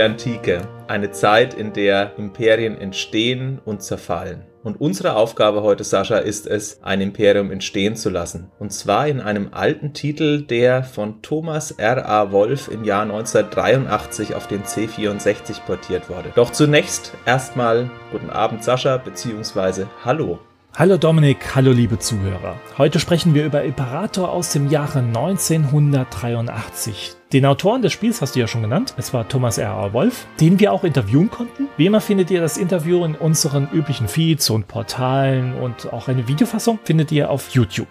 [0.00, 4.46] Die Antike, eine Zeit, in der Imperien entstehen und zerfallen.
[4.62, 8.50] Und unsere Aufgabe heute, Sascha, ist es, ein Imperium entstehen zu lassen.
[8.58, 12.08] Und zwar in einem alten Titel, der von Thomas R.
[12.08, 12.32] A.
[12.32, 16.32] Wolf im Jahr 1983 auf den C64 portiert wurde.
[16.34, 20.38] Doch zunächst erstmal guten Abend, Sascha, beziehungsweise Hallo.
[20.76, 22.54] Hallo Dominik, hallo liebe Zuhörer.
[22.78, 27.16] Heute sprechen wir über Imperator aus dem Jahre 1983.
[27.32, 28.94] Den Autoren des Spiels hast du ja schon genannt.
[28.96, 29.72] Es war Thomas R.
[29.72, 29.92] A.
[29.92, 31.66] Wolf, den wir auch interviewen konnten.
[31.76, 36.28] Wie immer findet ihr das Interview in unseren üblichen Feeds und Portalen und auch eine
[36.28, 37.88] Videofassung findet ihr auf YouTube.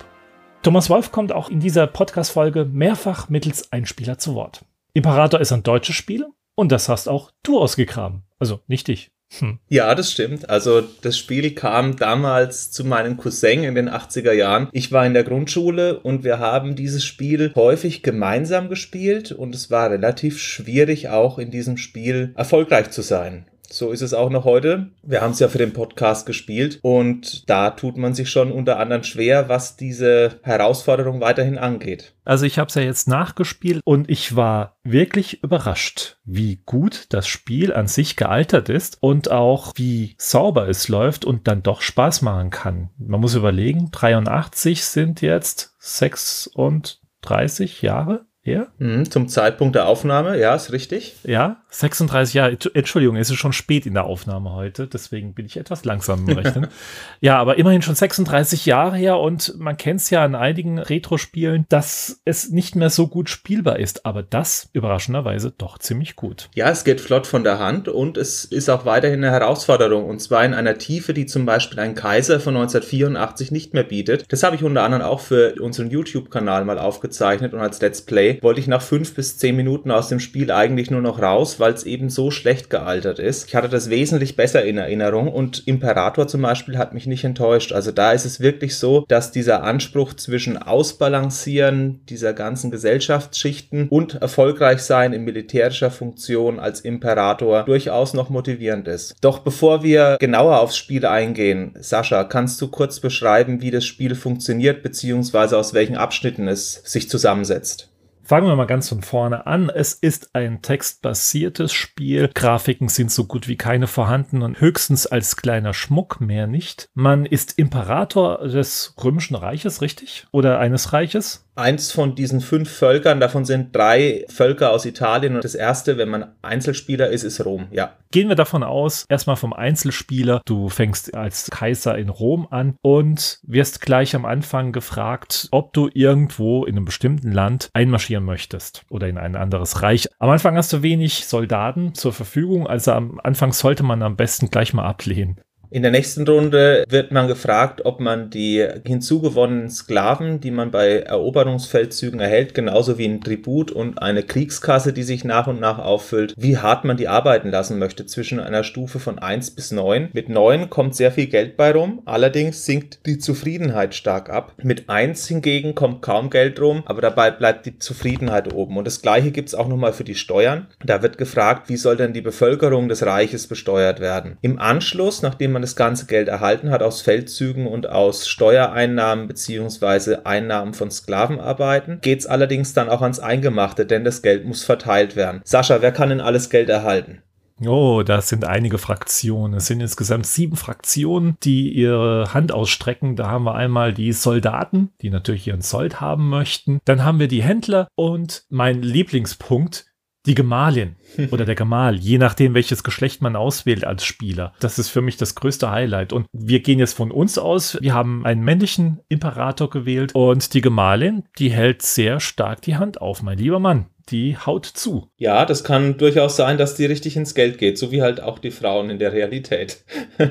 [0.63, 4.63] Thomas Wolf kommt auch in dieser Podcast-Folge mehrfach mittels Einspieler zu Wort.
[4.93, 8.23] Imperator ist ein deutsches Spiel und das hast auch du ausgegraben.
[8.39, 9.11] Also nicht ich.
[9.37, 9.59] Hm.
[9.67, 10.49] Ja, das stimmt.
[10.49, 14.69] Also das Spiel kam damals zu meinem Cousin in den 80er Jahren.
[14.71, 19.69] Ich war in der Grundschule und wir haben dieses Spiel häufig gemeinsam gespielt und es
[19.69, 23.45] war relativ schwierig auch in diesem Spiel erfolgreich zu sein.
[23.71, 24.87] So ist es auch noch heute.
[25.03, 28.79] Wir haben es ja für den Podcast gespielt und da tut man sich schon unter
[28.79, 32.15] anderem schwer, was diese Herausforderung weiterhin angeht.
[32.25, 37.27] Also ich habe es ja jetzt nachgespielt und ich war wirklich überrascht, wie gut das
[37.27, 42.23] Spiel an sich gealtert ist und auch wie sauber es läuft und dann doch Spaß
[42.23, 42.89] machen kann.
[42.97, 48.67] Man muss überlegen, 83 sind jetzt 36 Jahre her.
[48.77, 51.15] Mhm, zum Zeitpunkt der Aufnahme, ja, ist richtig.
[51.23, 52.57] Ja, 36 Jahre.
[52.73, 56.37] Entschuldigung, es ist schon spät in der Aufnahme heute, deswegen bin ich etwas langsam im
[56.37, 56.67] Rechnen.
[57.19, 61.65] ja, aber immerhin schon 36 Jahre her und man kennt es ja an einigen Retro-Spielen,
[61.67, 66.49] dass es nicht mehr so gut spielbar ist, aber das überraschenderweise doch ziemlich gut.
[66.55, 70.21] Ja, es geht flott von der Hand und es ist auch weiterhin eine Herausforderung und
[70.21, 74.25] zwar in einer Tiefe, die zum Beispiel ein Kaiser von 1984 nicht mehr bietet.
[74.29, 78.28] Das habe ich unter anderem auch für unseren YouTube-Kanal mal aufgezeichnet und als Let's Play
[78.41, 81.73] wollte ich nach fünf bis zehn Minuten aus dem Spiel eigentlich nur noch raus, weil
[81.73, 83.47] es eben so schlecht gealtert ist.
[83.47, 87.71] Ich hatte das wesentlich besser in Erinnerung und Imperator zum Beispiel hat mich nicht enttäuscht.
[87.71, 94.15] Also da ist es wirklich so, dass dieser Anspruch zwischen Ausbalancieren dieser ganzen Gesellschaftsschichten und
[94.15, 99.15] erfolgreich sein in militärischer Funktion als Imperator durchaus noch motivierend ist.
[99.21, 104.15] Doch bevor wir genauer aufs Spiel eingehen, Sascha, kannst du kurz beschreiben, wie das Spiel
[104.15, 105.55] funktioniert bzw.
[105.55, 107.88] aus welchen Abschnitten es sich zusammensetzt?
[108.29, 109.71] Fangen wir mal ganz von vorne an.
[109.71, 112.29] Es ist ein textbasiertes Spiel.
[112.31, 116.89] Grafiken sind so gut wie keine vorhanden und höchstens als kleiner Schmuck, mehr nicht.
[116.93, 120.27] Man ist Imperator des Römischen Reiches, richtig?
[120.31, 121.48] Oder eines Reiches?
[121.59, 123.19] Eins von diesen fünf Völkern.
[123.19, 125.35] Davon sind drei Völker aus Italien.
[125.35, 127.67] Und das erste, wenn man Einzelspieler ist, ist Rom.
[127.71, 127.95] Ja.
[128.11, 130.41] Gehen wir davon aus, erstmal vom Einzelspieler.
[130.45, 135.89] Du fängst als Kaiser in Rom an und wirst gleich am Anfang gefragt, ob du
[135.93, 140.07] irgendwo in einem bestimmten Land einmarschieren möchtest oder in ein anderes Reich.
[140.17, 144.49] Am Anfang hast du wenig Soldaten zur Verfügung, also am Anfang sollte man am besten
[144.49, 145.39] gleich mal ablehnen.
[145.71, 151.01] In der nächsten Runde wird man gefragt, ob man die hinzugewonnenen Sklaven, die man bei
[151.01, 156.33] Eroberungsfeldzügen erhält, genauso wie ein Tribut und eine Kriegskasse, die sich nach und nach auffüllt,
[156.35, 160.09] wie hart man die arbeiten lassen möchte zwischen einer Stufe von 1 bis 9.
[160.11, 164.53] Mit 9 kommt sehr viel Geld bei rum, allerdings sinkt die Zufriedenheit stark ab.
[164.63, 168.75] Mit 1 hingegen kommt kaum Geld rum, aber dabei bleibt die Zufriedenheit oben.
[168.75, 170.65] Und das gleiche gibt es auch nochmal für die Steuern.
[170.83, 174.39] Da wird gefragt, wie soll denn die Bevölkerung des Reiches besteuert werden.
[174.41, 179.27] Im Anschluss, nachdem man man das ganze Geld erhalten hat aus Feldzügen und aus Steuereinnahmen
[179.27, 180.19] bzw.
[180.23, 185.15] Einnahmen von Sklavenarbeiten, geht es allerdings dann auch ans Eingemachte, denn das Geld muss verteilt
[185.17, 185.41] werden.
[185.43, 187.21] Sascha, wer kann denn alles Geld erhalten?
[187.65, 189.57] Oh, das sind einige Fraktionen.
[189.57, 193.17] Es sind insgesamt sieben Fraktionen, die ihre Hand ausstrecken.
[193.17, 196.79] Da haben wir einmal die Soldaten, die natürlich ihren Sold haben möchten.
[196.85, 199.87] Dann haben wir die Händler und mein Lieblingspunkt,
[200.25, 200.95] die Gemahlin
[201.31, 204.53] oder der Gemahl, je nachdem, welches Geschlecht man auswählt als Spieler.
[204.59, 206.13] Das ist für mich das größte Highlight.
[206.13, 207.77] Und wir gehen jetzt von uns aus.
[207.81, 213.01] Wir haben einen männlichen Imperator gewählt und die Gemahlin, die hält sehr stark die Hand
[213.01, 213.87] auf, mein lieber Mann.
[214.09, 215.07] Die haut zu.
[215.17, 218.39] Ja, das kann durchaus sein, dass die richtig ins Geld geht, so wie halt auch
[218.39, 219.83] die Frauen in der Realität.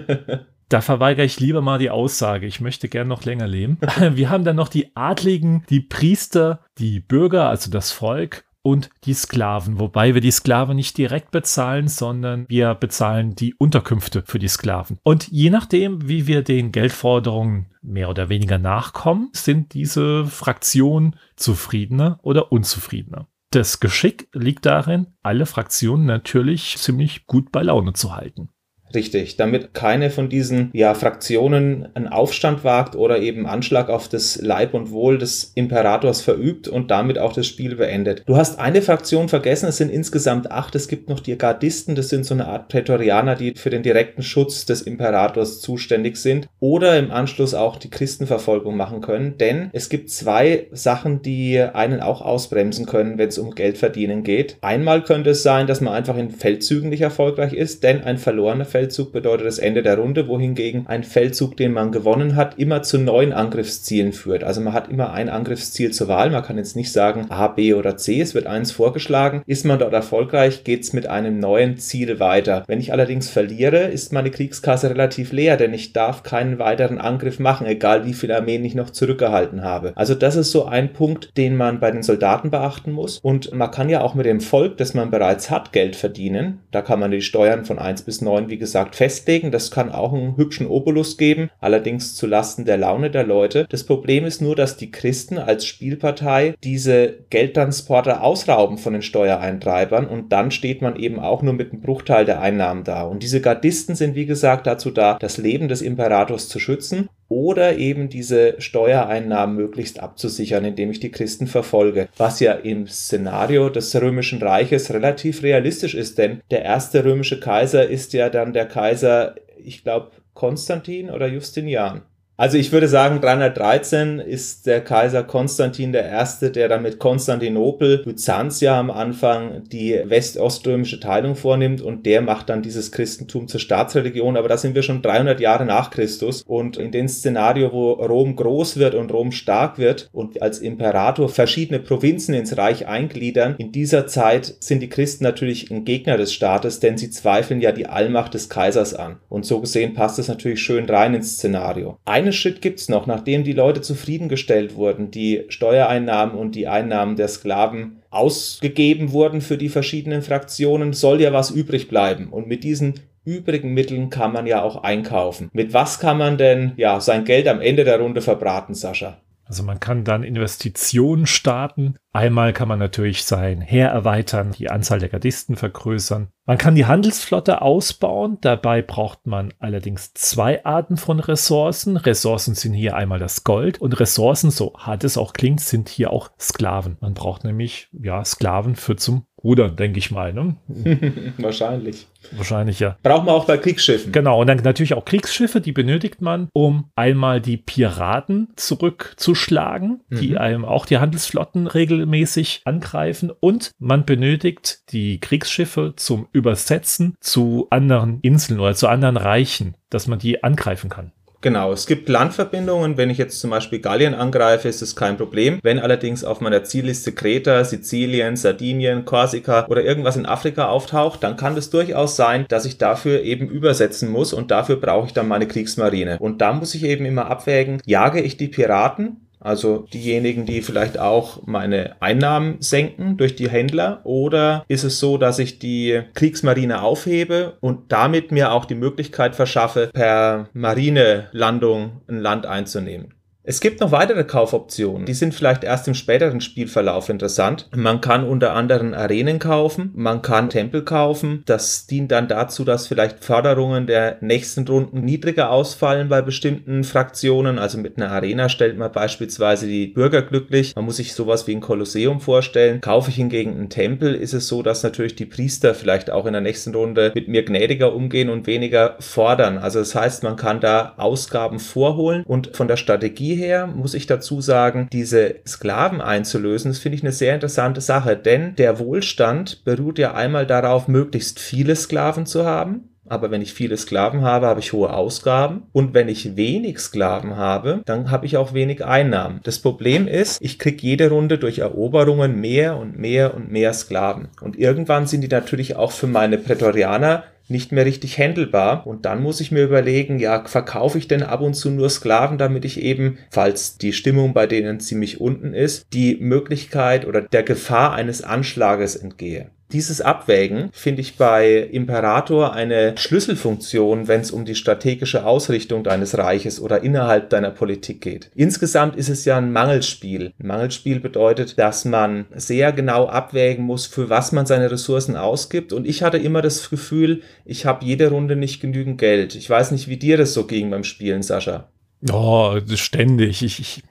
[0.70, 2.46] Da verweigere ich lieber mal die Aussage.
[2.46, 3.79] Ich möchte gern noch länger leben.
[4.12, 9.14] Wir haben dann noch die Adligen, die Priester, die Bürger, also das Volk und die
[9.14, 14.49] Sklaven, wobei wir die Sklaven nicht direkt bezahlen, sondern wir bezahlen die Unterkünfte für die
[14.49, 14.99] Sklaven.
[15.02, 22.19] Und je nachdem, wie wir den Geldforderungen mehr oder weniger nachkommen, sind diese Fraktionen zufriedener
[22.22, 23.26] oder unzufriedener.
[23.50, 28.50] Das Geschick liegt darin, alle Fraktionen natürlich ziemlich gut bei Laune zu halten.
[28.94, 34.40] Richtig, damit keine von diesen ja, Fraktionen einen Aufstand wagt oder eben Anschlag auf das
[34.40, 38.23] Leib und Wohl des Imperators verübt und damit auch das Spiel beendet.
[38.26, 40.75] Du hast eine Fraktion vergessen, es sind insgesamt acht.
[40.75, 44.23] Es gibt noch die Gardisten, das sind so eine Art Prätorianer, die für den direkten
[44.23, 49.88] Schutz des Imperators zuständig sind oder im Anschluss auch die Christenverfolgung machen können, denn es
[49.88, 54.56] gibt zwei Sachen, die einen auch ausbremsen können, wenn es um Geld verdienen geht.
[54.61, 58.64] Einmal könnte es sein, dass man einfach in Feldzügen nicht erfolgreich ist, denn ein verlorener
[58.64, 62.81] Feldzug Feldzug bedeutet das Ende der Runde, wohingegen ein Feldzug, den man gewonnen hat, immer
[62.85, 64.45] zu neuen Angriffszielen führt.
[64.45, 66.31] Also man hat immer ein Angriffsziel zur Wahl.
[66.31, 68.21] Man kann jetzt nicht sagen A, B oder C.
[68.21, 69.43] Es wird eins vorgeschlagen.
[69.47, 72.63] Ist man dort erfolgreich, geht es mit einem neuen Ziel weiter.
[72.69, 77.41] Wenn ich allerdings verliere, ist meine Kriegskasse relativ leer, denn ich darf keinen weiteren Angriff
[77.41, 79.93] machen, egal wie viele Armeen ich noch zurückgehalten habe.
[79.97, 83.19] Also das ist so ein Punkt, den man bei den Soldaten beachten muss.
[83.19, 86.61] Und man kann ja auch mit dem Volk, das man bereits hat, Geld verdienen.
[86.71, 89.50] Da kann man die Steuern von 1 bis 9, wie gesagt, gesagt, festlegen.
[89.50, 93.67] Das kann auch einen hübschen Obolus geben, allerdings zu Lasten der Laune der Leute.
[93.70, 100.06] Das Problem ist nur, dass die Christen als Spielpartei diese Geldtransporter ausrauben von den Steuereintreibern
[100.06, 103.05] und dann steht man eben auch nur mit einem Bruchteil der Einnahmen da.
[103.05, 107.77] Und diese Gardisten sind, wie gesagt, dazu da, das Leben des Imperators zu schützen oder
[107.77, 112.09] eben diese Steuereinnahmen möglichst abzusichern, indem ich die Christen verfolge.
[112.17, 117.89] Was ja im Szenario des Römischen Reiches relativ realistisch ist, denn der erste römische Kaiser
[117.89, 122.03] ist ja dann der Kaiser, ich glaube, Konstantin oder Justinian.
[122.40, 128.61] Also ich würde sagen, 313 ist der Kaiser Konstantin I., der dann mit Konstantinopel, Byzanz
[128.61, 134.37] ja am Anfang die west-oströmische Teilung vornimmt und der macht dann dieses Christentum zur Staatsreligion.
[134.37, 138.37] Aber da sind wir schon 300 Jahre nach Christus und in dem Szenario, wo Rom
[138.37, 143.73] groß wird und Rom stark wird und als Imperator verschiedene Provinzen ins Reich eingliedern, in
[143.73, 147.88] dieser Zeit sind die Christen natürlich ein Gegner des Staates, denn sie zweifeln ja die
[147.88, 149.17] Allmacht des Kaisers an.
[149.29, 151.99] Und so gesehen passt es natürlich schön rein ins Szenario.
[152.05, 157.17] Eine Schritt gibt es noch, nachdem die Leute zufriedengestellt wurden, die Steuereinnahmen und die Einnahmen
[157.17, 162.29] der Sklaven ausgegeben wurden für die verschiedenen Fraktionen, soll ja was übrig bleiben.
[162.29, 162.95] Und mit diesen
[163.25, 165.51] übrigen Mitteln kann man ja auch einkaufen.
[165.53, 169.19] Mit was kann man denn ja sein Geld am Ende der Runde verbraten, Sascha?
[169.45, 171.97] Also man kann dann Investitionen starten.
[172.13, 176.29] Einmal kann man natürlich sein Heer erweitern, die Anzahl der Gardisten vergrößern.
[176.49, 178.39] Man kann die Handelsflotte ausbauen.
[178.41, 181.99] Dabei braucht man allerdings zwei Arten von Ressourcen.
[181.99, 186.11] Ressourcen sind hier einmal das Gold und Ressourcen, so hart es auch klingt, sind hier
[186.11, 186.97] auch Sklaven.
[187.03, 190.33] Man braucht nämlich ja Sklaven für zum Rudern, denke ich mal.
[190.33, 190.56] Ne?
[191.39, 192.09] Wahrscheinlich.
[192.33, 192.97] Wahrscheinlich, ja.
[193.03, 194.11] Braucht man auch bei Kriegsschiffen.
[194.11, 200.17] Genau, und dann natürlich auch Kriegsschiffe, die benötigt man, um einmal die Piraten zurückzuschlagen, mhm.
[200.17, 203.31] die einem auch die Handelsflotten regelmäßig angreifen.
[203.31, 210.06] Und man benötigt die Kriegsschiffe zum Übersetzen zu anderen Inseln oder zu anderen Reichen, dass
[210.06, 211.12] man die angreifen kann.
[211.40, 212.96] Genau, es gibt Landverbindungen.
[212.96, 215.61] Wenn ich jetzt zum Beispiel Gallien angreife, ist es kein Problem.
[215.62, 221.37] Wenn allerdings auf meiner Zielliste Kreta, Sizilien, Sardinien, Korsika oder irgendwas in Afrika auftaucht, dann
[221.37, 225.29] kann es durchaus sein, dass ich dafür eben übersetzen muss und dafür brauche ich dann
[225.29, 226.19] meine Kriegsmarine.
[226.19, 230.99] Und da muss ich eben immer abwägen, jage ich die Piraten also diejenigen, die vielleicht
[230.99, 234.01] auch meine Einnahmen senken durch die Händler.
[234.05, 239.35] Oder ist es so, dass ich die Kriegsmarine aufhebe und damit mir auch die Möglichkeit
[239.35, 243.18] verschaffe, per Marinelandung ein Land einzunehmen?
[243.48, 245.06] Es gibt noch weitere Kaufoptionen.
[245.06, 247.67] Die sind vielleicht erst im späteren Spielverlauf interessant.
[247.74, 251.44] Man kann unter anderem Arenen kaufen, man kann Tempel kaufen.
[251.46, 257.58] Das dient dann dazu, dass vielleicht Förderungen der nächsten Runden niedriger ausfallen bei bestimmten Fraktionen.
[257.58, 260.76] Also mit einer Arena stellt man beispielsweise die Bürger glücklich.
[260.76, 262.82] Man muss sich sowas wie ein Kolosseum vorstellen.
[262.82, 266.34] Kaufe ich hingegen einen Tempel, ist es so, dass natürlich die Priester vielleicht auch in
[266.34, 269.56] der nächsten Runde mit mir gnädiger umgehen und weniger fordern.
[269.56, 274.07] Also das heißt, man kann da Ausgaben vorholen und von der Strategie her muss ich
[274.07, 279.65] dazu sagen, diese Sklaven einzulösen, das finde ich eine sehr interessante Sache, denn der Wohlstand
[279.65, 282.91] beruht ja einmal darauf, möglichst viele Sklaven zu haben.
[283.09, 285.63] Aber wenn ich viele Sklaven habe, habe ich hohe Ausgaben.
[285.73, 289.41] Und wenn ich wenig Sklaven habe, dann habe ich auch wenig Einnahmen.
[289.45, 294.29] Das Problem ist, ich kriege jede Runde durch Eroberungen mehr und mehr und mehr Sklaven.
[294.41, 298.86] Und irgendwann sind die natürlich auch für meine Prätorianer nicht mehr richtig händelbar.
[298.86, 302.38] Und dann muss ich mir überlegen, ja, verkaufe ich denn ab und zu nur Sklaven,
[302.38, 307.43] damit ich eben, falls die Stimmung bei denen ziemlich unten ist, die Möglichkeit oder der
[307.43, 309.50] Gefahr eines Anschlages entgehe.
[309.72, 316.17] Dieses Abwägen finde ich bei Imperator eine Schlüsselfunktion, wenn es um die strategische Ausrichtung deines
[316.17, 318.31] Reiches oder innerhalb deiner Politik geht.
[318.34, 320.32] Insgesamt ist es ja ein Mangelspiel.
[320.41, 325.75] Ein Mangelspiel bedeutet, dass man sehr genau abwägen muss, für was man seine Ressourcen ausgibt.
[325.75, 329.34] Und ich hatte immer das Gefühl, ich habe jede Runde nicht genügend Geld.
[329.34, 331.69] Ich weiß nicht, wie dir das so ging beim Spielen, Sascha.
[332.10, 333.43] Oh, ständig.
[333.43, 333.82] Ich, ich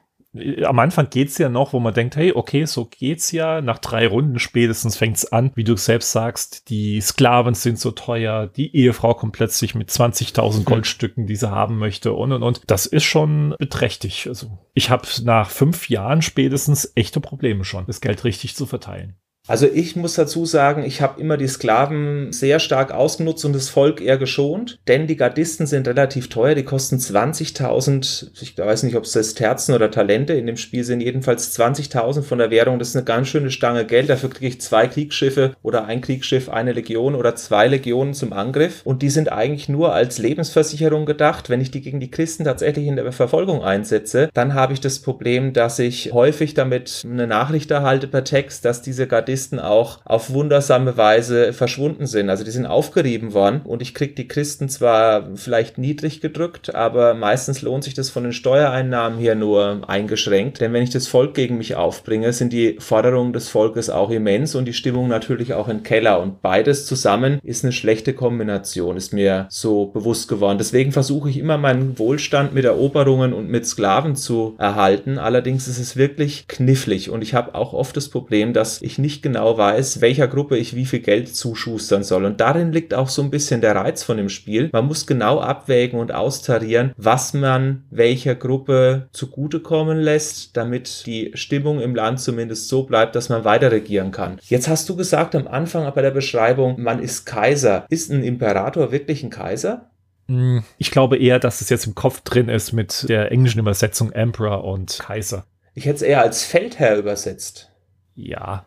[0.64, 3.62] am Anfang geht's ja noch, wo man denkt, hey, okay, so geht's ja.
[3.62, 8.48] Nach drei Runden spätestens fängt's an, wie du selbst sagst, die Sklaven sind so teuer,
[8.48, 12.62] die Ehefrau kommt plötzlich mit 20.000 Goldstücken, die sie haben möchte und und und.
[12.68, 14.28] Das ist schon beträchtlich.
[14.28, 19.16] Also ich habe nach fünf Jahren spätestens echte Probleme schon, das Geld richtig zu verteilen.
[19.48, 23.70] Also ich muss dazu sagen, ich habe immer die Sklaven sehr stark ausgenutzt und das
[23.70, 28.98] Volk eher geschont, denn die Gardisten sind relativ teuer, die kosten 20.000, ich weiß nicht,
[28.98, 32.90] ob es Sesterzen oder Talente in dem Spiel sind, jedenfalls 20.000 von der Währung, das
[32.90, 36.74] ist eine ganz schöne Stange Geld, dafür kriege ich zwei Kriegsschiffe oder ein Kriegsschiff, eine
[36.74, 38.82] Legion oder zwei Legionen zum Angriff.
[38.84, 41.50] Und die sind eigentlich nur als Lebensversicherung gedacht.
[41.50, 45.00] Wenn ich die gegen die Christen tatsächlich in der Verfolgung einsetze, dann habe ich das
[45.00, 50.00] Problem, dass ich häufig damit eine Nachricht erhalte per Text, dass diese Gardisten Christen auch
[50.04, 52.32] auf wundersame Weise verschwunden sind.
[52.32, 57.14] Also die sind aufgerieben worden und ich kriege die Christen zwar vielleicht niedrig gedrückt, aber
[57.14, 60.60] meistens lohnt sich das von den Steuereinnahmen her nur eingeschränkt.
[60.60, 64.56] Denn wenn ich das Volk gegen mich aufbringe, sind die Forderungen des Volkes auch immens
[64.56, 66.20] und die Stimmung natürlich auch im Keller.
[66.20, 70.58] Und beides zusammen ist eine schlechte Kombination, ist mir so bewusst geworden.
[70.58, 75.20] Deswegen versuche ich immer meinen Wohlstand mit Eroberungen und mit Sklaven zu erhalten.
[75.20, 79.27] Allerdings ist es wirklich knifflig und ich habe auch oft das Problem, dass ich nicht
[79.28, 82.24] genau weiß, welcher Gruppe ich wie viel Geld zuschustern soll.
[82.24, 84.70] Und darin liegt auch so ein bisschen der Reiz von dem Spiel.
[84.72, 91.82] Man muss genau abwägen und austarieren, was man welcher Gruppe zugutekommen lässt, damit die Stimmung
[91.82, 94.40] im Land zumindest so bleibt, dass man weiter regieren kann.
[94.44, 97.86] Jetzt hast du gesagt am Anfang bei der Beschreibung, man ist Kaiser.
[97.90, 99.90] Ist ein Imperator wirklich ein Kaiser?
[100.30, 104.14] Hm, ich glaube eher, dass es jetzt im Kopf drin ist mit der englischen Übersetzung
[104.14, 105.46] Emperor und Kaiser.
[105.74, 107.70] Ich hätte es eher als Feldherr übersetzt.
[108.16, 108.66] Ja,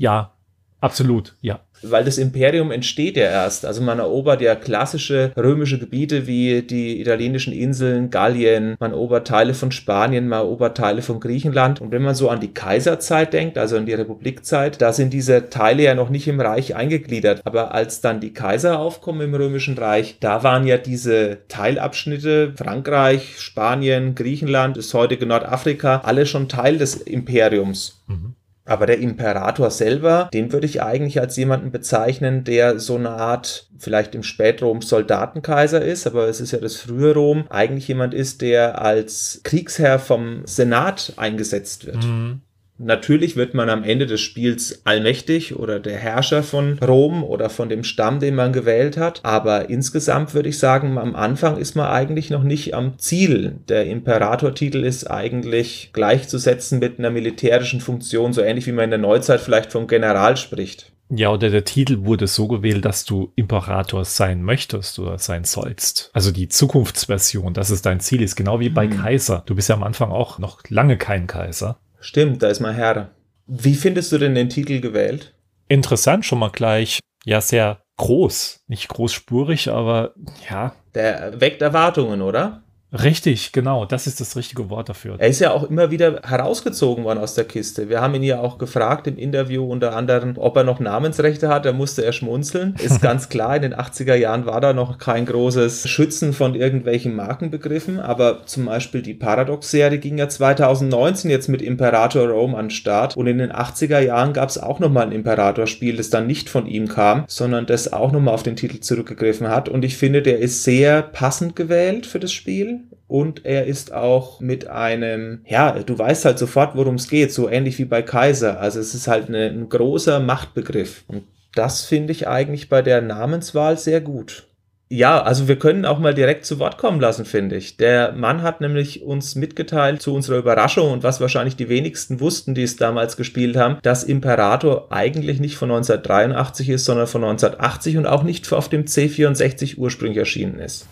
[0.00, 0.32] ja,
[0.80, 3.64] absolut, ja weil das Imperium entsteht ja erst.
[3.64, 9.54] Also man erobert ja klassische römische Gebiete wie die italienischen Inseln, Gallien, man erobert Teile
[9.54, 11.80] von Spanien, man erobert Teile von Griechenland.
[11.80, 15.48] Und wenn man so an die Kaiserzeit denkt, also an die Republikzeit, da sind diese
[15.48, 17.42] Teile ja noch nicht im Reich eingegliedert.
[17.44, 23.38] Aber als dann die Kaiser aufkommen im römischen Reich, da waren ja diese Teilabschnitte, Frankreich,
[23.38, 28.02] Spanien, Griechenland, das heutige Nordafrika, alle schon Teil des Imperiums.
[28.06, 28.29] Mhm.
[28.70, 33.68] Aber der Imperator selber, den würde ich eigentlich als jemanden bezeichnen, der so eine Art,
[33.78, 38.42] vielleicht im Spätrom Soldatenkaiser ist, aber es ist ja das frühe Rom, eigentlich jemand ist,
[38.42, 42.04] der als Kriegsherr vom Senat eingesetzt wird.
[42.04, 42.42] Mhm.
[42.82, 47.68] Natürlich wird man am Ende des Spiels allmächtig oder der Herrscher von Rom oder von
[47.68, 49.20] dem Stamm, den man gewählt hat.
[49.22, 53.58] Aber insgesamt würde ich sagen, am Anfang ist man eigentlich noch nicht am Ziel.
[53.68, 58.98] Der Imperatortitel ist eigentlich gleichzusetzen mit einer militärischen Funktion, so ähnlich wie man in der
[58.98, 60.90] Neuzeit vielleicht vom General spricht.
[61.10, 66.08] Ja, oder der Titel wurde so gewählt, dass du Imperator sein möchtest oder sein sollst.
[66.14, 69.02] Also die Zukunftsversion, dass es dein Ziel ist, genau wie bei hm.
[69.02, 69.42] Kaiser.
[69.44, 71.78] Du bist ja am Anfang auch noch lange kein Kaiser.
[72.00, 73.10] Stimmt, da ist mein Herr.
[73.46, 75.34] Wie findest du denn den Titel gewählt?
[75.68, 77.00] Interessant schon mal gleich.
[77.24, 78.64] Ja, sehr groß.
[78.66, 80.14] Nicht großspurig, aber
[80.48, 80.74] ja.
[80.94, 82.62] Der weckt Erwartungen, oder?
[82.92, 85.14] Richtig, genau, das ist das richtige Wort dafür.
[85.18, 87.88] Er ist ja auch immer wieder herausgezogen worden aus der Kiste.
[87.88, 91.66] Wir haben ihn ja auch gefragt im Interview unter anderem, ob er noch Namensrechte hat.
[91.66, 92.74] Da musste er schmunzeln.
[92.82, 97.14] Ist ganz klar, in den 80er Jahren war da noch kein großes Schützen von irgendwelchen
[97.14, 98.00] Markenbegriffen.
[98.00, 103.16] Aber zum Beispiel die Paradox-Serie ging ja 2019 jetzt mit Imperator Rome an den Start.
[103.16, 106.66] Und in den 80er Jahren gab es auch nochmal ein Imperator-Spiel, das dann nicht von
[106.66, 109.68] ihm kam, sondern das auch nochmal auf den Titel zurückgegriffen hat.
[109.68, 112.79] Und ich finde, der ist sehr passend gewählt für das Spiel
[113.10, 117.48] und er ist auch mit einem, ja, du weißt halt sofort, worum es geht, so
[117.48, 118.60] ähnlich wie bei Kaiser.
[118.60, 121.02] Also es ist halt eine, ein großer Machtbegriff.
[121.08, 124.46] Und das finde ich eigentlich bei der Namenswahl sehr gut.
[124.88, 127.76] Ja, also wir können auch mal direkt zu Wort kommen lassen, finde ich.
[127.76, 132.54] Der Mann hat nämlich uns mitgeteilt, zu unserer Überraschung und was wahrscheinlich die wenigsten wussten,
[132.54, 137.96] die es damals gespielt haben, dass Imperator eigentlich nicht von 1983 ist, sondern von 1980
[137.96, 140.86] und auch nicht auf dem C64 ursprünglich erschienen ist.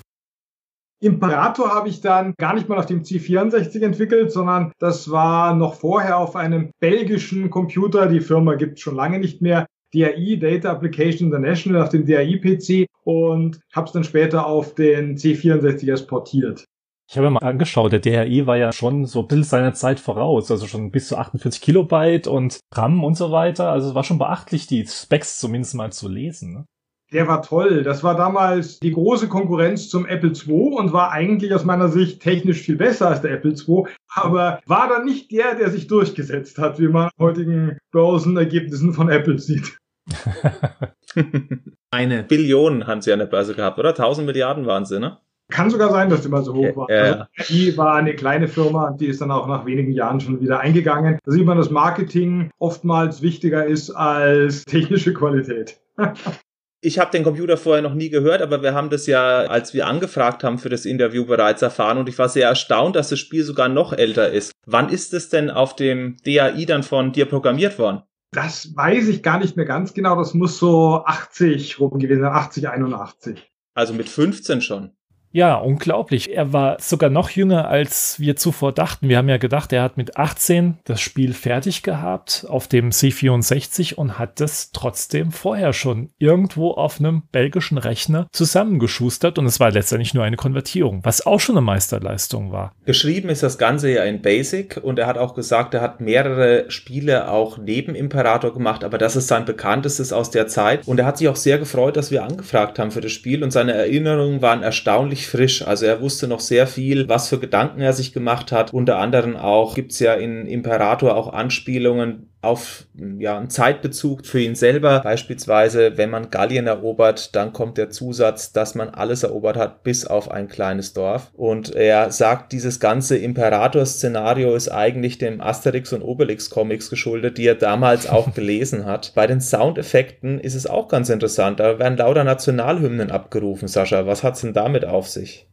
[1.01, 5.75] Imperator habe ich dann gar nicht mal auf dem C64 entwickelt, sondern das war noch
[5.75, 8.09] vorher auf einem belgischen Computer.
[8.09, 9.67] Die Firma gibt es schon lange nicht mehr.
[9.95, 16.07] DAI, Data Application International, auf dem DAI-PC und habe es dann später auf den C64
[16.07, 16.65] portiert.
[17.11, 20.51] Ich habe mal angeschaut, der DRI war ja schon so ein bisschen seiner Zeit voraus,
[20.51, 23.71] also schon bis zu 48 Kilobyte und RAM und so weiter.
[23.71, 26.53] Also es war schon beachtlich, die Specs zumindest mal zu lesen.
[26.53, 26.67] Ne?
[27.13, 27.83] Der war toll.
[27.85, 32.21] Das war damals die große Konkurrenz zum Apple II und war eigentlich aus meiner Sicht
[32.21, 36.59] technisch viel besser als der Apple II, aber war dann nicht der, der sich durchgesetzt
[36.59, 39.79] hat, wie man heutigen Börsenergebnissen von Apple sieht.
[41.91, 43.91] Eine Billion haben sie an der Börse gehabt, oder?
[43.91, 45.19] 1000 Milliarden waren sie, ne?
[45.51, 46.91] Kann sogar sein, dass die mal so hoch war.
[46.91, 47.29] Ja, ja.
[47.39, 50.61] Also, die war eine kleine Firma, die ist dann auch nach wenigen Jahren schon wieder
[50.61, 51.19] eingegangen.
[51.25, 55.81] Da sieht man, dass Marketing oftmals wichtiger ist als technische Qualität.
[56.81, 59.89] Ich habe den Computer vorher noch nie gehört, aber wir haben das ja, als wir
[59.89, 63.43] angefragt haben für das Interview bereits erfahren und ich war sehr erstaunt, dass das Spiel
[63.43, 64.53] sogar noch älter ist.
[64.65, 68.03] Wann ist es denn auf dem DAI dann von dir programmiert worden?
[68.31, 70.15] Das weiß ich gar nicht mehr ganz genau.
[70.15, 73.51] Das muss so 80 rum gewesen sein, 80, 81.
[73.75, 74.93] Also mit 15 schon.
[75.39, 76.35] Ja, unglaublich.
[76.35, 79.09] Er war sogar noch jünger, als wir zuvor dachten.
[79.09, 83.95] Wir haben ja gedacht, er hat mit 18 das Spiel fertig gehabt auf dem C64
[83.95, 89.71] und hat das trotzdem vorher schon irgendwo auf einem belgischen Rechner zusammengeschustert und es war
[89.71, 92.73] letztendlich nur eine Konvertierung, was auch schon eine Meisterleistung war.
[92.85, 96.69] Geschrieben ist das Ganze ja in Basic und er hat auch gesagt, er hat mehrere
[96.69, 101.07] Spiele auch neben Imperator gemacht, aber das ist sein bekanntestes aus der Zeit und er
[101.07, 104.43] hat sich auch sehr gefreut, dass wir angefragt haben für das Spiel und seine Erinnerungen
[104.43, 105.63] waren erstaunlich frisch.
[105.67, 108.73] Also er wusste noch sehr viel, was für Gedanken er sich gemacht hat.
[108.73, 112.87] Unter anderem auch gibt es ja in Imperator auch Anspielungen auf
[113.19, 115.01] ja, einen Zeitbezug für ihn selber.
[115.01, 120.07] Beispielsweise, wenn man Gallien erobert, dann kommt der Zusatz, dass man alles erobert hat, bis
[120.07, 121.33] auf ein kleines Dorf.
[121.37, 127.57] Und er sagt, dieses ganze Imperator-Szenario ist eigentlich dem Asterix und Obelix-Comics geschuldet, die er
[127.57, 129.13] damals auch gelesen hat.
[129.17, 131.59] Bei den Soundeffekten ist es auch ganz interessant.
[131.59, 134.07] Da werden lauter Nationalhymnen abgerufen, Sascha.
[134.07, 135.49] Was hat es denn damit auf sich?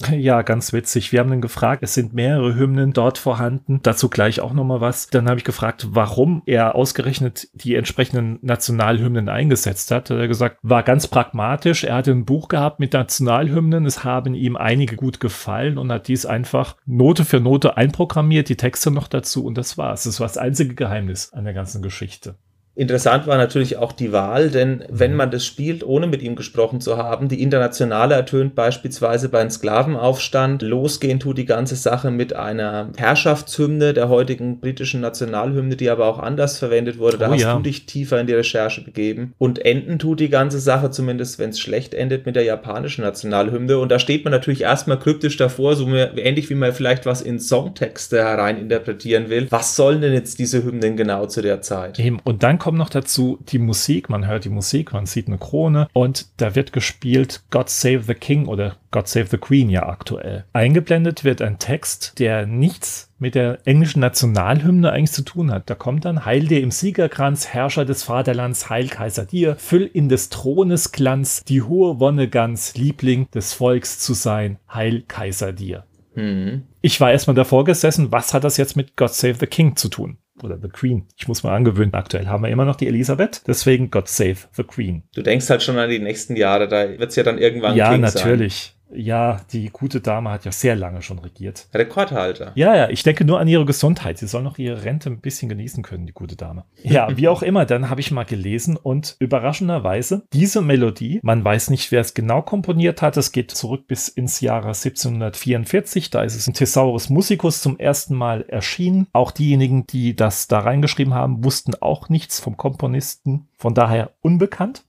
[0.20, 1.12] Ja, ganz witzig.
[1.12, 3.80] Wir haben dann gefragt, es sind mehrere Hymnen dort vorhanden.
[3.82, 5.08] Dazu gleich auch nochmal was.
[5.08, 10.10] Dann habe ich gefragt, warum er ausgerechnet die entsprechenden Nationalhymnen eingesetzt hat.
[10.10, 11.84] Da hat er gesagt, war ganz pragmatisch.
[11.84, 13.86] Er hatte ein Buch gehabt mit Nationalhymnen.
[13.86, 18.56] Es haben ihm einige gut gefallen und hat dies einfach Note für Note einprogrammiert, die
[18.56, 20.04] Texte noch dazu und das war's.
[20.04, 22.36] Das war das einzige Geheimnis an der ganzen Geschichte.
[22.76, 26.80] Interessant war natürlich auch die Wahl, denn wenn man das spielt, ohne mit ihm gesprochen
[26.80, 32.90] zu haben, die Internationale ertönt beispielsweise beim Sklavenaufstand, losgehen tut die ganze Sache mit einer
[32.96, 37.18] Herrschaftshymne der heutigen britischen Nationalhymne, die aber auch anders verwendet wurde.
[37.18, 37.56] Da oh, hast ja.
[37.56, 39.34] du dich tiefer in die Recherche begeben.
[39.36, 43.78] Und enden tut die ganze Sache, zumindest wenn es schlecht endet, mit der japanischen Nationalhymne.
[43.78, 47.40] Und da steht man natürlich erstmal kryptisch davor, so ähnlich wie man vielleicht was in
[47.40, 49.48] Songtexte hereininterpretieren will.
[49.50, 51.98] Was sollen denn jetzt diese Hymnen genau zu der Zeit?
[51.98, 54.08] Eben, und dann kommt noch dazu die Musik.
[54.08, 58.14] Man hört die Musik, man sieht eine Krone und da wird gespielt God Save the
[58.14, 60.44] King oder God Save the Queen ja aktuell.
[60.52, 65.68] Eingeblendet wird ein Text, der nichts mit der englischen Nationalhymne eigentlich zu tun hat.
[65.68, 70.08] Da kommt dann Heil dir im Siegerkranz, Herrscher des Vaterlands, Heil Kaiser dir, füll in
[70.08, 75.84] des Thrones Glanz, die hohe Wonne ganz, Liebling des Volks zu sein, Heil Kaiser dir.
[76.14, 76.64] Mhm.
[76.80, 79.88] Ich war erstmal davor gesessen, was hat das jetzt mit God Save the King zu
[79.88, 80.16] tun?
[80.44, 81.06] Oder The Queen.
[81.16, 81.94] Ich muss mal angewöhnen.
[81.94, 83.42] Aktuell haben wir immer noch die Elisabeth.
[83.46, 85.02] Deswegen God Save the Queen.
[85.14, 86.68] Du denkst halt schon an die nächsten Jahre.
[86.68, 88.74] Da wird es ja dann irgendwann Ja, King natürlich.
[88.74, 88.79] Sein.
[88.92, 91.68] Ja, die gute Dame hat ja sehr lange schon regiert.
[91.74, 92.52] Rekordhalter.
[92.54, 94.18] Ja, ja, ich denke nur an ihre Gesundheit.
[94.18, 96.64] Sie soll noch ihre Rente ein bisschen genießen können, die gute Dame.
[96.82, 101.70] Ja, wie auch immer, dann habe ich mal gelesen und überraschenderweise diese Melodie, man weiß
[101.70, 106.36] nicht, wer es genau komponiert hat, es geht zurück bis ins Jahre 1744, da ist
[106.36, 109.06] es in Thesaurus Musicus zum ersten Mal erschienen.
[109.12, 114.84] Auch diejenigen, die das da reingeschrieben haben, wussten auch nichts vom Komponisten, von daher unbekannt.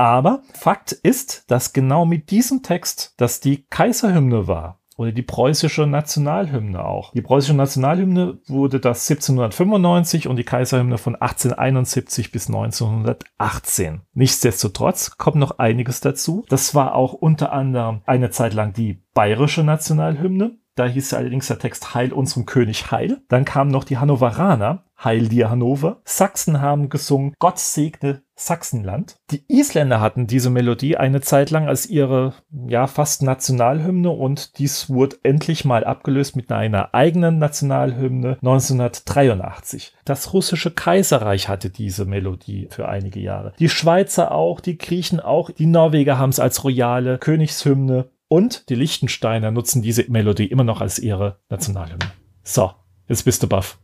[0.00, 5.86] Aber Fakt ist, dass genau mit diesem Text, dass die Kaiserhymne war, oder die preußische
[5.86, 7.12] Nationalhymne auch.
[7.12, 14.00] Die preußische Nationalhymne wurde das 1795 und die Kaiserhymne von 1871 bis 1918.
[14.14, 16.46] Nichtsdestotrotz kommt noch einiges dazu.
[16.48, 20.59] Das war auch unter anderem eine Zeit lang die bayerische Nationalhymne.
[20.76, 23.20] Da hieß allerdings der Text Heil unserem König Heil.
[23.28, 26.00] Dann kamen noch die Hannoveraner, Heil dir Hannover.
[26.04, 29.16] Sachsen haben gesungen Gott segne Sachsenland.
[29.30, 34.88] Die Isländer hatten diese Melodie eine Zeit lang als ihre ja fast Nationalhymne und dies
[34.88, 39.94] wurde endlich mal abgelöst mit einer eigenen Nationalhymne 1983.
[40.04, 43.52] Das russische Kaiserreich hatte diese Melodie für einige Jahre.
[43.58, 48.76] Die Schweizer auch, die Griechen auch, die Norweger haben es als royale Königshymne und die
[48.76, 52.12] Liechtensteiner nutzen diese Melodie immer noch als ihre Nationalhymne.
[52.44, 52.72] So,
[53.08, 53.78] jetzt bist du baff.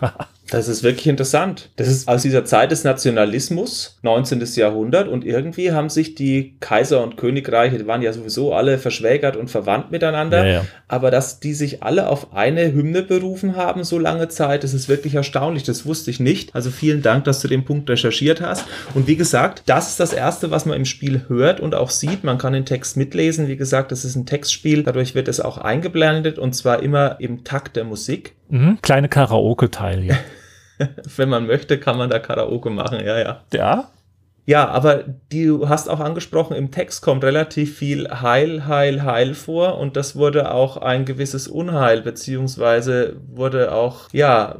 [0.50, 1.70] Das ist wirklich interessant.
[1.76, 4.42] Das ist aus dieser Zeit des Nationalismus, 19.
[4.54, 9.36] Jahrhundert, und irgendwie haben sich die Kaiser und Königreiche, die waren ja sowieso alle verschwägert
[9.36, 10.64] und verwandt miteinander, ja, ja.
[10.88, 14.88] aber dass die sich alle auf eine Hymne berufen haben, so lange Zeit, das ist
[14.88, 15.64] wirklich erstaunlich.
[15.64, 16.54] Das wusste ich nicht.
[16.54, 18.64] Also vielen Dank, dass du den Punkt recherchiert hast.
[18.94, 22.24] Und wie gesagt, das ist das Erste, was man im Spiel hört und auch sieht.
[22.24, 23.48] Man kann den Text mitlesen.
[23.48, 27.44] Wie gesagt, das ist ein Textspiel, dadurch wird es auch eingeblendet und zwar immer im
[27.44, 28.34] Takt der Musik.
[28.48, 30.16] Mhm, kleine Karaoke-Teil, ja.
[31.16, 33.40] Wenn man möchte, kann man da Karaoke machen, ja, ja.
[33.52, 33.90] Ja,
[34.48, 39.76] ja, aber du hast auch angesprochen, im Text kommt relativ viel Heil, Heil, Heil vor
[39.76, 44.56] und das wurde auch ein gewisses Unheil, beziehungsweise wurde auch, ja,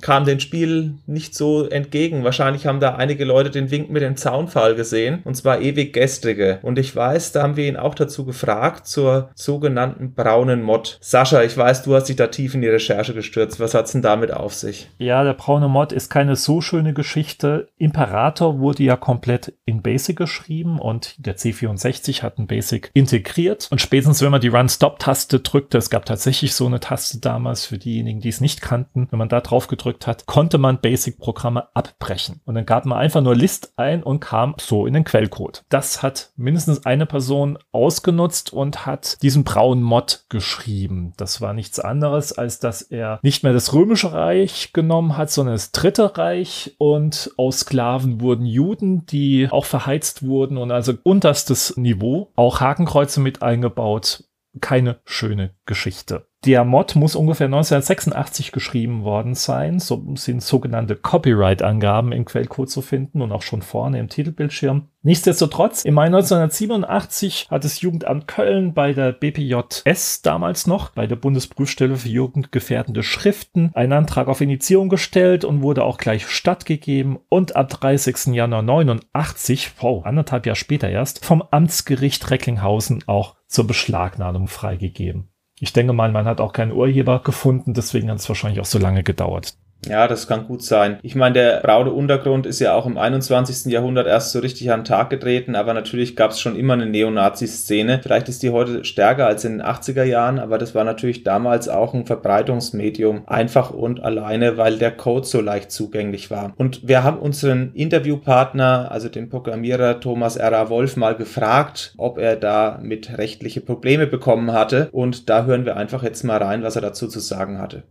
[0.00, 2.24] kam dem Spiel nicht so entgegen.
[2.24, 6.58] Wahrscheinlich haben da einige Leute den Wink mit dem Zaunfall gesehen und zwar ewig gestrige.
[6.62, 10.98] Und ich weiß, da haben wir ihn auch dazu gefragt zur sogenannten braunen Mod.
[11.00, 13.60] Sascha, ich weiß, du hast dich da tief in die Recherche gestürzt.
[13.60, 14.88] Was hat's denn damit auf sich?
[14.98, 17.68] Ja, der braune Mod ist keine so schöne Geschichte.
[17.78, 23.68] Imperator wurde ja komplett in Basic geschrieben und der C64 hat ein Basic integriert.
[23.70, 27.78] Und spätestens, wenn man die Run-Stop-Taste drückte, es gab tatsächlich so eine Taste damals für
[27.78, 32.40] diejenigen, die es nicht kannten, wenn man da drauf gedrückt hat, konnte man Basic-Programme abbrechen.
[32.44, 35.64] Und dann gab man einfach nur List ein und kam so in den Quellcode.
[35.68, 41.12] Das hat mindestens eine Person ausgenutzt und hat diesen braunen Mod geschrieben.
[41.16, 45.54] Das war nichts anderes, als dass er nicht mehr das Römische Reich genommen hat, sondern
[45.54, 51.76] das Dritte Reich und aus Sklaven wurden Juden die auch verheizt wurden und also unterstes
[51.76, 52.32] Niveau.
[52.36, 54.24] Auch Hakenkreuze mit eingebaut.
[54.60, 56.26] Keine schöne Geschichte.
[56.44, 59.78] Der Mod muss ungefähr 1986 geschrieben worden sein.
[59.78, 64.88] So sind sogenannte Copyright-Angaben im Quellcode zu finden und auch schon vorne im Titelbildschirm.
[65.04, 71.14] Nichtsdestotrotz, im Mai 1987 hat das Jugendamt Köln bei der BPJS damals noch, bei der
[71.14, 77.54] Bundesprüfstelle für jugendgefährdende Schriften, einen Antrag auf Initiierung gestellt und wurde auch gleich stattgegeben und
[77.54, 78.34] am 30.
[78.34, 85.31] Januar 89, wow, anderthalb Jahre später erst, vom Amtsgericht Recklinghausen auch zur Beschlagnahmung freigegeben.
[85.62, 88.80] Ich denke mal, man hat auch keinen Urheber gefunden, deswegen hat es wahrscheinlich auch so
[88.80, 89.54] lange gedauert.
[89.88, 90.98] Ja, das kann gut sein.
[91.02, 93.70] Ich meine, der braune Untergrund ist ja auch im 21.
[93.72, 96.86] Jahrhundert erst so richtig an den Tag getreten, aber natürlich gab es schon immer eine
[96.86, 98.00] Neonazi-Szene.
[98.00, 101.68] Vielleicht ist die heute stärker als in den 80er Jahren, aber das war natürlich damals
[101.68, 106.52] auch ein Verbreitungsmedium, einfach und alleine, weil der Code so leicht zugänglich war.
[106.56, 110.68] Und wir haben unseren Interviewpartner, also den Programmierer Thomas R.A.
[110.68, 114.88] Wolf, mal gefragt, ob er da mit rechtliche Probleme bekommen hatte.
[114.92, 117.82] Und da hören wir einfach jetzt mal rein, was er dazu zu sagen hatte.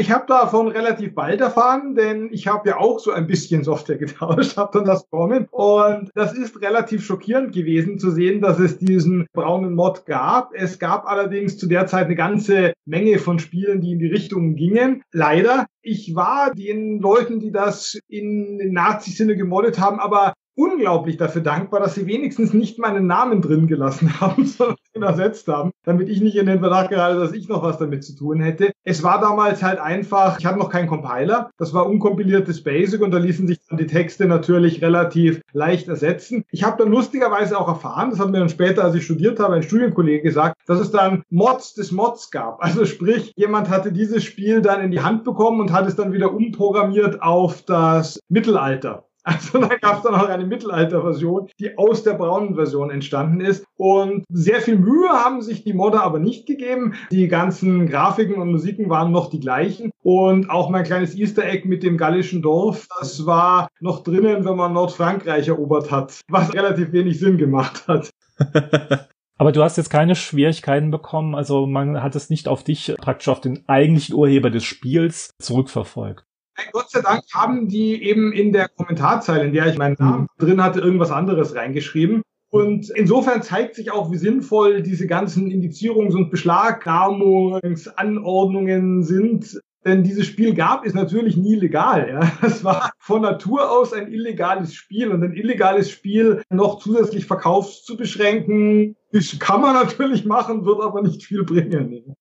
[0.00, 3.98] Ich habe davon relativ bald erfahren, denn ich habe ja auch so ein bisschen Software
[3.98, 5.48] getauscht, habe dann das bekommen.
[5.50, 10.54] Und das ist relativ schockierend gewesen zu sehen, dass es diesen braunen Mod gab.
[10.54, 14.54] Es gab allerdings zu der Zeit eine ganze Menge von Spielen, die in die Richtung
[14.54, 15.02] gingen.
[15.12, 15.66] Leider.
[15.82, 21.94] Ich war den Leuten, die das in Nazi-Sinne gemoddet haben, aber unglaublich dafür dankbar, dass
[21.94, 26.36] sie wenigstens nicht meinen Namen drin gelassen haben, sondern ihn ersetzt haben, damit ich nicht
[26.36, 28.72] in den Verdacht gerate, dass ich noch was damit zu tun hätte.
[28.82, 33.12] Es war damals halt einfach, ich hatte noch keinen Compiler, das war unkompiliertes Basic und
[33.12, 36.44] da ließen sich dann die Texte natürlich relativ leicht ersetzen.
[36.50, 39.54] Ich habe dann lustigerweise auch erfahren, das hat mir dann später, als ich studiert habe,
[39.54, 42.62] ein Studienkollege gesagt, dass es dann Mods des Mods gab.
[42.62, 46.12] Also sprich, jemand hatte dieses Spiel dann in die Hand bekommen und hat es dann
[46.12, 49.07] wieder umprogrammiert auf das Mittelalter.
[49.28, 53.66] Also da gab es dann auch eine Mittelalter-Version, die aus der braunen Version entstanden ist.
[53.76, 56.94] Und sehr viel Mühe haben sich die Modder aber nicht gegeben.
[57.10, 59.90] Die ganzen Grafiken und Musiken waren noch die gleichen.
[60.02, 64.56] Und auch mein kleines Easter Egg mit dem gallischen Dorf, das war noch drinnen, wenn
[64.56, 68.08] man Nordfrankreich erobert hat, was relativ wenig Sinn gemacht hat.
[69.36, 73.28] Aber du hast jetzt keine Schwierigkeiten bekommen, also man hat es nicht auf dich, praktisch
[73.28, 76.24] auf den eigentlichen Urheber des Spiels zurückverfolgt.
[76.72, 80.62] Gott sei Dank haben die eben in der Kommentarzeile, in der ich meinen Namen drin
[80.62, 82.22] hatte, irgendwas anderes reingeschrieben.
[82.50, 89.60] Und insofern zeigt sich auch, wie sinnvoll diese ganzen Indizierungs- und Beschlagnahmungsanordnungen sind.
[89.84, 92.08] Denn dieses Spiel gab es natürlich nie legal.
[92.10, 92.32] Ja.
[92.46, 97.84] Es war von Natur aus ein illegales Spiel und ein illegales Spiel noch zusätzlich verkaufs
[97.84, 98.96] zu beschränken,
[99.38, 102.14] kann man natürlich machen, wird aber nicht viel bringen.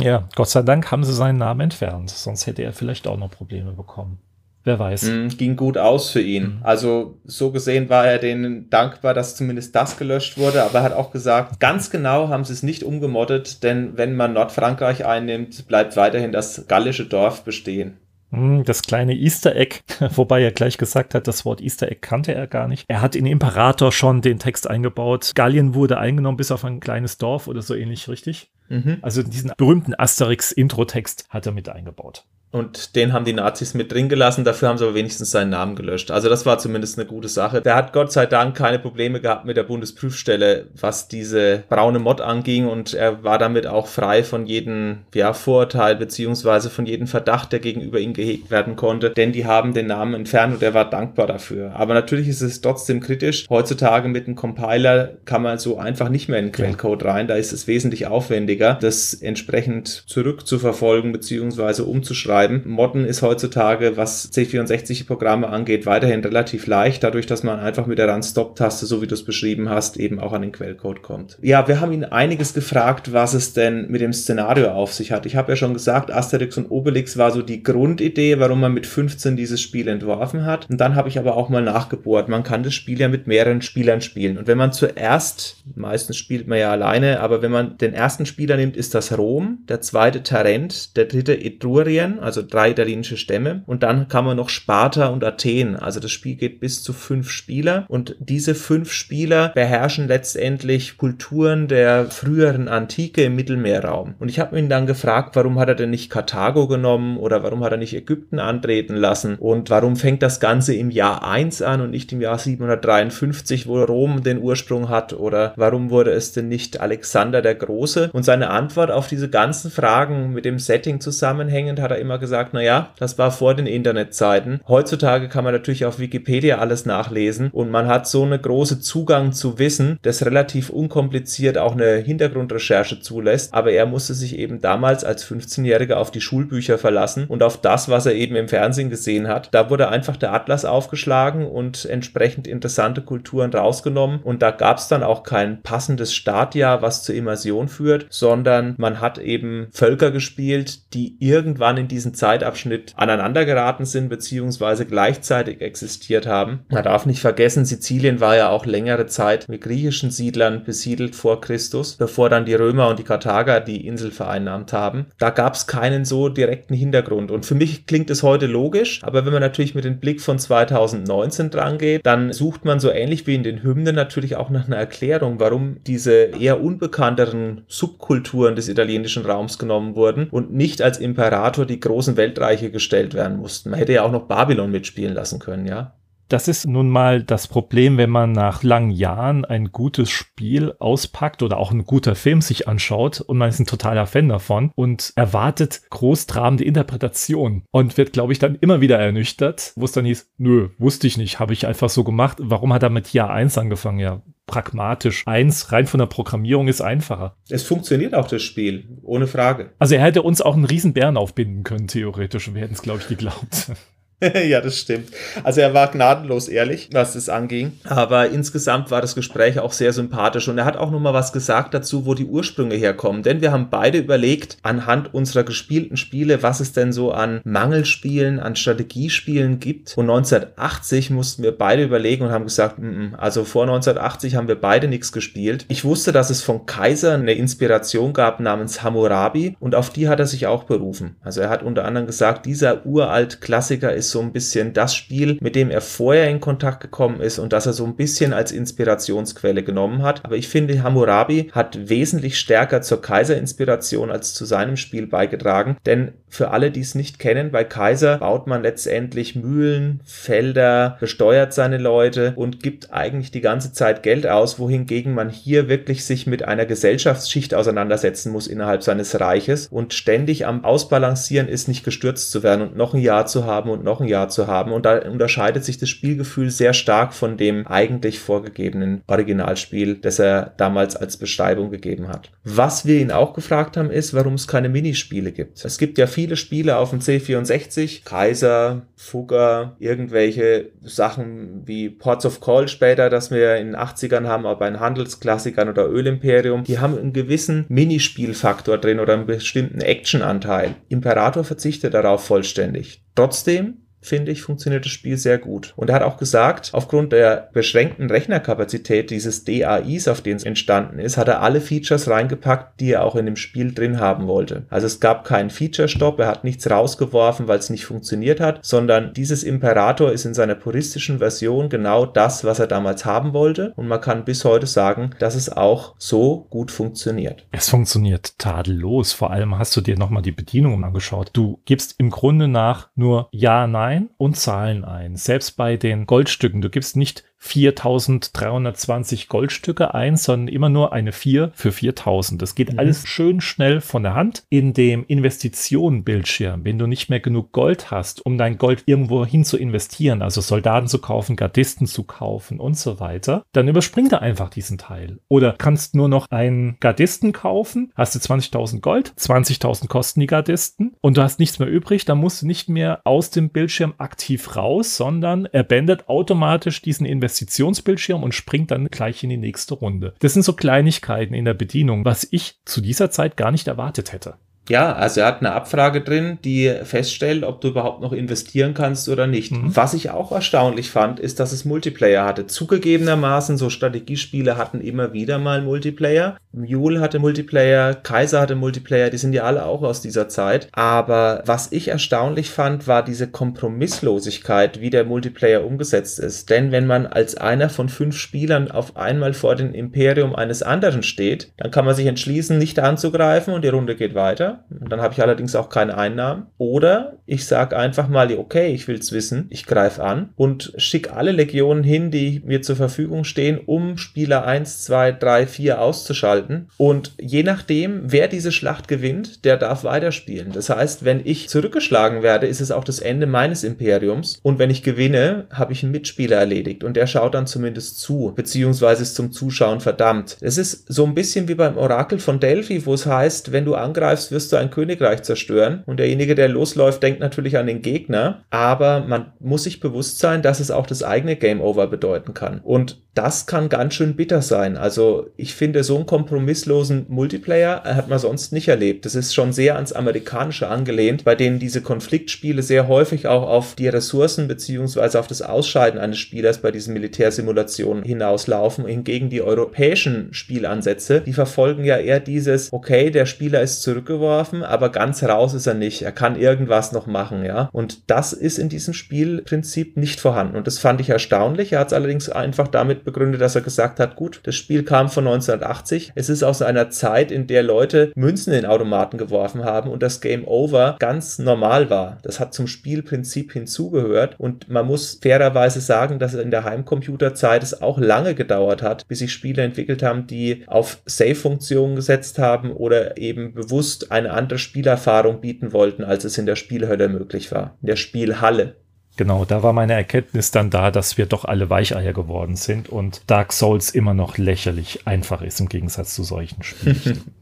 [0.00, 3.30] Ja, Gott sei Dank haben sie seinen Namen entfernt, sonst hätte er vielleicht auch noch
[3.30, 4.18] Probleme bekommen.
[4.64, 5.02] Wer weiß.
[5.10, 6.44] Mm, ging gut aus für ihn.
[6.44, 6.58] Mhm.
[6.62, 10.92] Also so gesehen war er denen dankbar, dass zumindest das gelöscht wurde, aber er hat
[10.92, 15.96] auch gesagt, ganz genau haben sie es nicht umgemoddet, denn wenn man Nordfrankreich einnimmt, bleibt
[15.96, 17.96] weiterhin das gallische Dorf bestehen.
[18.32, 19.80] Hm, das kleine Easter Egg,
[20.14, 22.84] wobei er gleich gesagt hat, das Wort Easter Egg kannte er gar nicht.
[22.88, 25.32] Er hat in Imperator schon den Text eingebaut.
[25.34, 28.50] Gallien wurde eingenommen bis auf ein kleines Dorf oder so ähnlich, richtig?
[28.68, 28.98] Mhm.
[29.02, 32.24] Also diesen berühmten Asterix-Intro-Text hat er mit eingebaut.
[32.52, 34.44] Und den haben die Nazis mit drin gelassen.
[34.44, 36.10] Dafür haben sie aber wenigstens seinen Namen gelöscht.
[36.10, 37.62] Also das war zumindest eine gute Sache.
[37.62, 42.20] Der hat Gott sei Dank keine Probleme gehabt mit der Bundesprüfstelle, was diese braune Mod
[42.20, 47.52] anging und er war damit auch frei von jedem ja, Vorurteil beziehungsweise von jedem Verdacht,
[47.52, 50.88] der gegenüber ihm gehegt werden konnte, denn die haben den Namen entfernt und er war
[50.88, 51.72] dankbar dafür.
[51.74, 53.46] Aber natürlich ist es trotzdem kritisch.
[53.48, 57.28] Heutzutage mit einem Compiler kann man so einfach nicht mehr in den Quellcode rein.
[57.28, 62.41] Da ist es wesentlich aufwendiger, das entsprechend zurückzuverfolgen beziehungsweise umzuschreiben.
[62.48, 68.08] Modden ist heutzutage, was C64-Programme angeht, weiterhin relativ leicht, dadurch, dass man einfach mit der
[68.08, 71.38] Run-Stop-Taste, so wie du es beschrieben hast, eben auch an den Quellcode kommt.
[71.42, 75.26] Ja, wir haben ihn einiges gefragt, was es denn mit dem Szenario auf sich hat.
[75.26, 78.86] Ich habe ja schon gesagt, Asterix und Obelix war so die Grundidee, warum man mit
[78.86, 80.68] 15 dieses Spiel entworfen hat.
[80.70, 82.28] Und dann habe ich aber auch mal nachgebohrt.
[82.28, 84.38] Man kann das Spiel ja mit mehreren Spielern spielen.
[84.38, 88.56] Und wenn man zuerst, meistens spielt man ja alleine, aber wenn man den ersten Spieler
[88.56, 93.62] nimmt, ist das Rom, der zweite Tarent, der dritte Etrurien, also drei italienische Stämme.
[93.66, 95.76] Und dann kann man noch Sparta und Athen.
[95.76, 97.84] Also das Spiel geht bis zu fünf Spieler.
[97.88, 104.14] Und diese fünf Spieler beherrschen letztendlich Kulturen der früheren Antike im Mittelmeerraum.
[104.18, 107.62] Und ich habe ihn dann gefragt, warum hat er denn nicht Karthago genommen oder warum
[107.64, 111.80] hat er nicht Ägypten antreten lassen und warum fängt das Ganze im Jahr 1 an
[111.80, 116.48] und nicht im Jahr 753, wo Rom den Ursprung hat oder warum wurde es denn
[116.48, 118.10] nicht Alexander der Große?
[118.12, 122.54] Und seine Antwort auf diese ganzen Fragen mit dem Setting zusammenhängend hat er immer gesagt,
[122.54, 124.62] naja, das war vor den Internetzeiten.
[124.66, 129.32] Heutzutage kann man natürlich auf Wikipedia alles nachlesen und man hat so eine große Zugang
[129.32, 135.04] zu Wissen, das relativ unkompliziert auch eine Hintergrundrecherche zulässt, aber er musste sich eben damals
[135.04, 139.28] als 15-Jähriger auf die Schulbücher verlassen und auf das, was er eben im Fernsehen gesehen
[139.28, 139.48] hat.
[139.52, 144.88] Da wurde einfach der Atlas aufgeschlagen und entsprechend interessante Kulturen rausgenommen und da gab es
[144.88, 150.94] dann auch kein passendes Startjahr, was zur Immersion führt, sondern man hat eben Völker gespielt,
[150.94, 156.60] die irgendwann in diesem Zeitabschnitt aneinandergeraten sind, beziehungsweise gleichzeitig existiert haben.
[156.68, 161.40] Man darf nicht vergessen, Sizilien war ja auch längere Zeit mit griechischen Siedlern besiedelt vor
[161.40, 165.06] Christus, bevor dann die Römer und die Karthager die Insel vereinnahmt haben.
[165.18, 167.30] Da gab es keinen so direkten Hintergrund.
[167.30, 170.38] Und für mich klingt es heute logisch, aber wenn man natürlich mit dem Blick von
[170.38, 174.66] 2019 dran geht, dann sucht man so ähnlich wie in den Hymnen natürlich auch nach
[174.66, 180.98] einer Erklärung, warum diese eher unbekannteren Subkulturen des italienischen Raums genommen wurden und nicht als
[180.98, 183.70] Imperator die großen Weltreiche gestellt werden mussten.
[183.70, 185.94] Man hätte ja auch noch Babylon mitspielen lassen können, ja.
[186.28, 191.42] Das ist nun mal das Problem, wenn man nach langen Jahren ein gutes Spiel auspackt
[191.42, 195.12] oder auch ein guter Film sich anschaut und man ist ein totaler Fan davon und
[195.14, 200.30] erwartet großtrabende Interpretation und wird, glaube ich, dann immer wieder ernüchtert, wo es dann hieß,
[200.38, 202.38] nö, wusste ich nicht, habe ich einfach so gemacht.
[202.40, 203.98] Warum hat er mit Jahr 1 angefangen?
[203.98, 204.22] Ja,
[204.52, 205.26] pragmatisch.
[205.26, 207.36] Eins rein von der Programmierung ist einfacher.
[207.48, 209.70] Es funktioniert auch das Spiel, ohne Frage.
[209.78, 213.00] Also er hätte uns auch einen riesen Bären aufbinden können, theoretisch, wir hätten es, glaube
[213.00, 213.72] ich, geglaubt.
[214.46, 215.08] ja, das stimmt.
[215.42, 217.72] Also er war gnadenlos ehrlich, was das anging.
[217.84, 221.74] Aber insgesamt war das Gespräch auch sehr sympathisch und er hat auch nochmal was gesagt
[221.74, 223.22] dazu, wo die Ursprünge herkommen.
[223.22, 228.38] Denn wir haben beide überlegt, anhand unserer gespielten Spiele, was es denn so an Mangelspielen,
[228.38, 229.94] an Strategiespielen gibt.
[229.96, 234.46] Und 1980 mussten wir beide überlegen und haben gesagt, m -m, also vor 1980 haben
[234.46, 235.64] wir beide nichts gespielt.
[235.68, 240.20] Ich wusste, dass es von Kaiser eine Inspiration gab namens Hammurabi und auf die hat
[240.20, 241.16] er sich auch berufen.
[241.22, 245.38] Also er hat unter anderem gesagt, dieser uralt Klassiker ist so ein bisschen das Spiel,
[245.40, 248.52] mit dem er vorher in Kontakt gekommen ist und das er so ein bisschen als
[248.52, 250.24] Inspirationsquelle genommen hat.
[250.24, 255.76] Aber ich finde, Hammurabi hat wesentlich stärker zur Kaiser-Inspiration als zu seinem Spiel beigetragen.
[255.86, 261.52] Denn für alle, die es nicht kennen, bei Kaiser baut man letztendlich Mühlen, Felder, besteuert
[261.52, 266.26] seine Leute und gibt eigentlich die ganze Zeit Geld aus, wohingegen man hier wirklich sich
[266.26, 272.30] mit einer Gesellschaftsschicht auseinandersetzen muss innerhalb seines Reiches und ständig am Ausbalancieren ist, nicht gestürzt
[272.30, 274.72] zu werden und noch ein Jahr zu haben und noch ein Jahr zu haben.
[274.72, 280.54] Und da unterscheidet sich das Spielgefühl sehr stark von dem eigentlich vorgegebenen Originalspiel, das er
[280.56, 282.30] damals als Beschreibung gegeben hat.
[282.44, 285.64] Was wir ihn auch gefragt haben, ist, warum es keine Minispiele gibt.
[285.64, 292.40] Es gibt ja viele Spiele auf dem C64, Kaiser, Fugger, irgendwelche Sachen wie Ports of
[292.40, 296.98] Call später, das wir in den 80ern haben, aber in Handelsklassikern oder Ölimperium, die haben
[296.98, 300.74] einen gewissen Minispielfaktor drin oder einen bestimmten Actionanteil.
[300.88, 303.02] Imperator verzichtet darauf vollständig.
[303.14, 305.72] Trotzdem finde ich, funktioniert das Spiel sehr gut.
[305.76, 310.98] Und er hat auch gesagt, aufgrund der beschränkten Rechnerkapazität dieses DAIs, auf denen es entstanden
[310.98, 314.66] ist, hat er alle Features reingepackt, die er auch in dem Spiel drin haben wollte.
[314.68, 319.14] Also es gab keinen Feature-Stop, er hat nichts rausgeworfen, weil es nicht funktioniert hat, sondern
[319.14, 323.72] dieses Imperator ist in seiner puristischen Version genau das, was er damals haben wollte.
[323.76, 327.46] Und man kann bis heute sagen, dass es auch so gut funktioniert.
[327.52, 329.12] Es funktioniert tadellos.
[329.12, 331.30] Vor allem hast du dir nochmal die Bedienung angeschaut.
[331.32, 335.16] Du gibst im Grunde nach nur Ja, Nein und Zahlen ein.
[335.16, 336.60] Selbst bei den Goldstücken.
[336.60, 342.40] Du gibst nicht 4320 Goldstücke ein, sondern immer nur eine 4 für 4000.
[342.40, 342.78] Das geht mhm.
[342.78, 344.44] alles schön schnell von der Hand.
[344.48, 349.44] In dem Investitionenbildschirm, wenn du nicht mehr genug Gold hast, um dein Gold irgendwo hin
[349.44, 354.22] zu investieren, also Soldaten zu kaufen, Gardisten zu kaufen und so weiter, dann überspringt er
[354.22, 355.18] einfach diesen Teil.
[355.28, 360.94] Oder kannst nur noch einen Gardisten kaufen, hast du 20.000 Gold, 20.000 kosten die Gardisten
[361.00, 364.56] und du hast nichts mehr übrig, dann musst du nicht mehr aus dem Bildschirm aktiv
[364.56, 369.74] raus, sondern er bändet automatisch diesen Investitionenbildschirm Investitionsbildschirm und springt dann gleich in die nächste
[369.74, 370.14] Runde.
[370.18, 374.12] Das sind so Kleinigkeiten in der Bedienung, was ich zu dieser Zeit gar nicht erwartet
[374.12, 374.34] hätte.
[374.68, 379.08] Ja, also er hat eine Abfrage drin, die feststellt, ob du überhaupt noch investieren kannst
[379.08, 379.50] oder nicht.
[379.50, 379.74] Mhm.
[379.74, 382.46] Was ich auch erstaunlich fand, ist, dass es Multiplayer hatte.
[382.46, 386.36] Zugegebenermaßen, so Strategiespiele hatten immer wieder mal Multiplayer.
[386.52, 390.68] Mule hatte Multiplayer, Kaiser hatte Multiplayer, die sind ja alle auch aus dieser Zeit.
[390.72, 396.50] Aber was ich erstaunlich fand, war diese Kompromisslosigkeit, wie der Multiplayer umgesetzt ist.
[396.50, 401.02] Denn wenn man als einer von fünf Spielern auf einmal vor dem Imperium eines anderen
[401.02, 405.00] steht, dann kann man sich entschließen, nicht anzugreifen und die Runde geht weiter und dann
[405.00, 406.46] habe ich allerdings auch keine Einnahmen.
[406.58, 411.14] Oder ich sage einfach mal, okay, ich will es wissen, ich greife an und schicke
[411.14, 416.68] alle Legionen hin, die mir zur Verfügung stehen, um Spieler 1, 2, 3, 4 auszuschalten.
[416.76, 420.52] Und je nachdem, wer diese Schlacht gewinnt, der darf weiterspielen.
[420.52, 424.38] Das heißt, wenn ich zurückgeschlagen werde, ist es auch das Ende meines Imperiums.
[424.42, 428.32] Und wenn ich gewinne, habe ich einen Mitspieler erledigt und der schaut dann zumindest zu,
[428.34, 430.36] beziehungsweise ist zum Zuschauen verdammt.
[430.40, 433.74] Es ist so ein bisschen wie beim Orakel von Delphi, wo es heißt, wenn du
[433.74, 435.84] angreifst, wirst wirst du ein Königreich zerstören.
[435.86, 438.42] Und derjenige, der losläuft, denkt natürlich an den Gegner.
[438.50, 442.60] Aber man muss sich bewusst sein, dass es auch das eigene Game Over bedeuten kann.
[442.60, 444.78] Und das kann ganz schön bitter sein.
[444.78, 449.04] Also ich finde, so einen kompromisslosen Multiplayer hat man sonst nicht erlebt.
[449.04, 453.74] Das ist schon sehr ans Amerikanische angelehnt, bei denen diese Konfliktspiele sehr häufig auch auf
[453.74, 458.86] die Ressourcen beziehungsweise auf das Ausscheiden eines Spielers bei diesen Militärsimulationen hinauslaufen.
[458.86, 464.90] Hingegen die europäischen Spielansätze, die verfolgen ja eher dieses, okay, der Spieler ist zurückgeworfen, aber
[464.90, 466.02] ganz raus ist er nicht.
[466.02, 467.68] Er kann irgendwas noch machen, ja.
[467.72, 470.56] Und das ist in diesem Spielprinzip nicht vorhanden.
[470.56, 471.72] Und das fand ich erstaunlich.
[471.72, 475.08] Er hat es allerdings einfach damit begründet, dass er gesagt hat, gut, das Spiel kam
[475.08, 476.12] von 1980.
[476.14, 480.20] Es ist aus einer Zeit, in der Leute Münzen in Automaten geworfen haben und das
[480.20, 482.18] Game Over ganz normal war.
[482.22, 487.82] Das hat zum Spielprinzip hinzugehört und man muss fairerweise sagen, dass in der Heimcomputerzeit es
[487.82, 493.18] auch lange gedauert hat, bis sich Spiele entwickelt haben, die auf Save-Funktionen gesetzt haben oder
[493.18, 497.88] eben bewusst eine andere Spielerfahrung bieten wollten, als es in der Spielhölle möglich war, in
[497.88, 498.76] der Spielhalle.
[499.16, 503.22] Genau, da war meine Erkenntnis dann da, dass wir doch alle Weicheier geworden sind und
[503.26, 507.34] Dark Souls immer noch lächerlich einfach ist im Gegensatz zu solchen Spielen.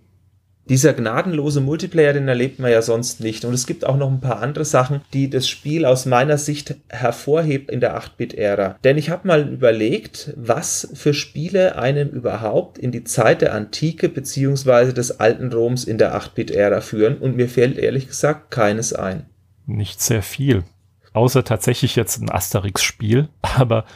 [0.70, 3.44] Dieser gnadenlose Multiplayer, den erlebt man ja sonst nicht.
[3.44, 6.76] Und es gibt auch noch ein paar andere Sachen, die das Spiel aus meiner Sicht
[6.88, 8.78] hervorhebt in der 8-Bit-Ära.
[8.84, 14.08] Denn ich habe mal überlegt, was für Spiele einem überhaupt in die Zeit der Antike
[14.08, 14.92] bzw.
[14.92, 17.18] des alten Roms in der 8-Bit-Ära führen.
[17.18, 19.26] Und mir fällt ehrlich gesagt keines ein.
[19.66, 20.62] Nicht sehr viel.
[21.12, 23.28] Außer tatsächlich jetzt ein Asterix-Spiel.
[23.42, 23.86] Aber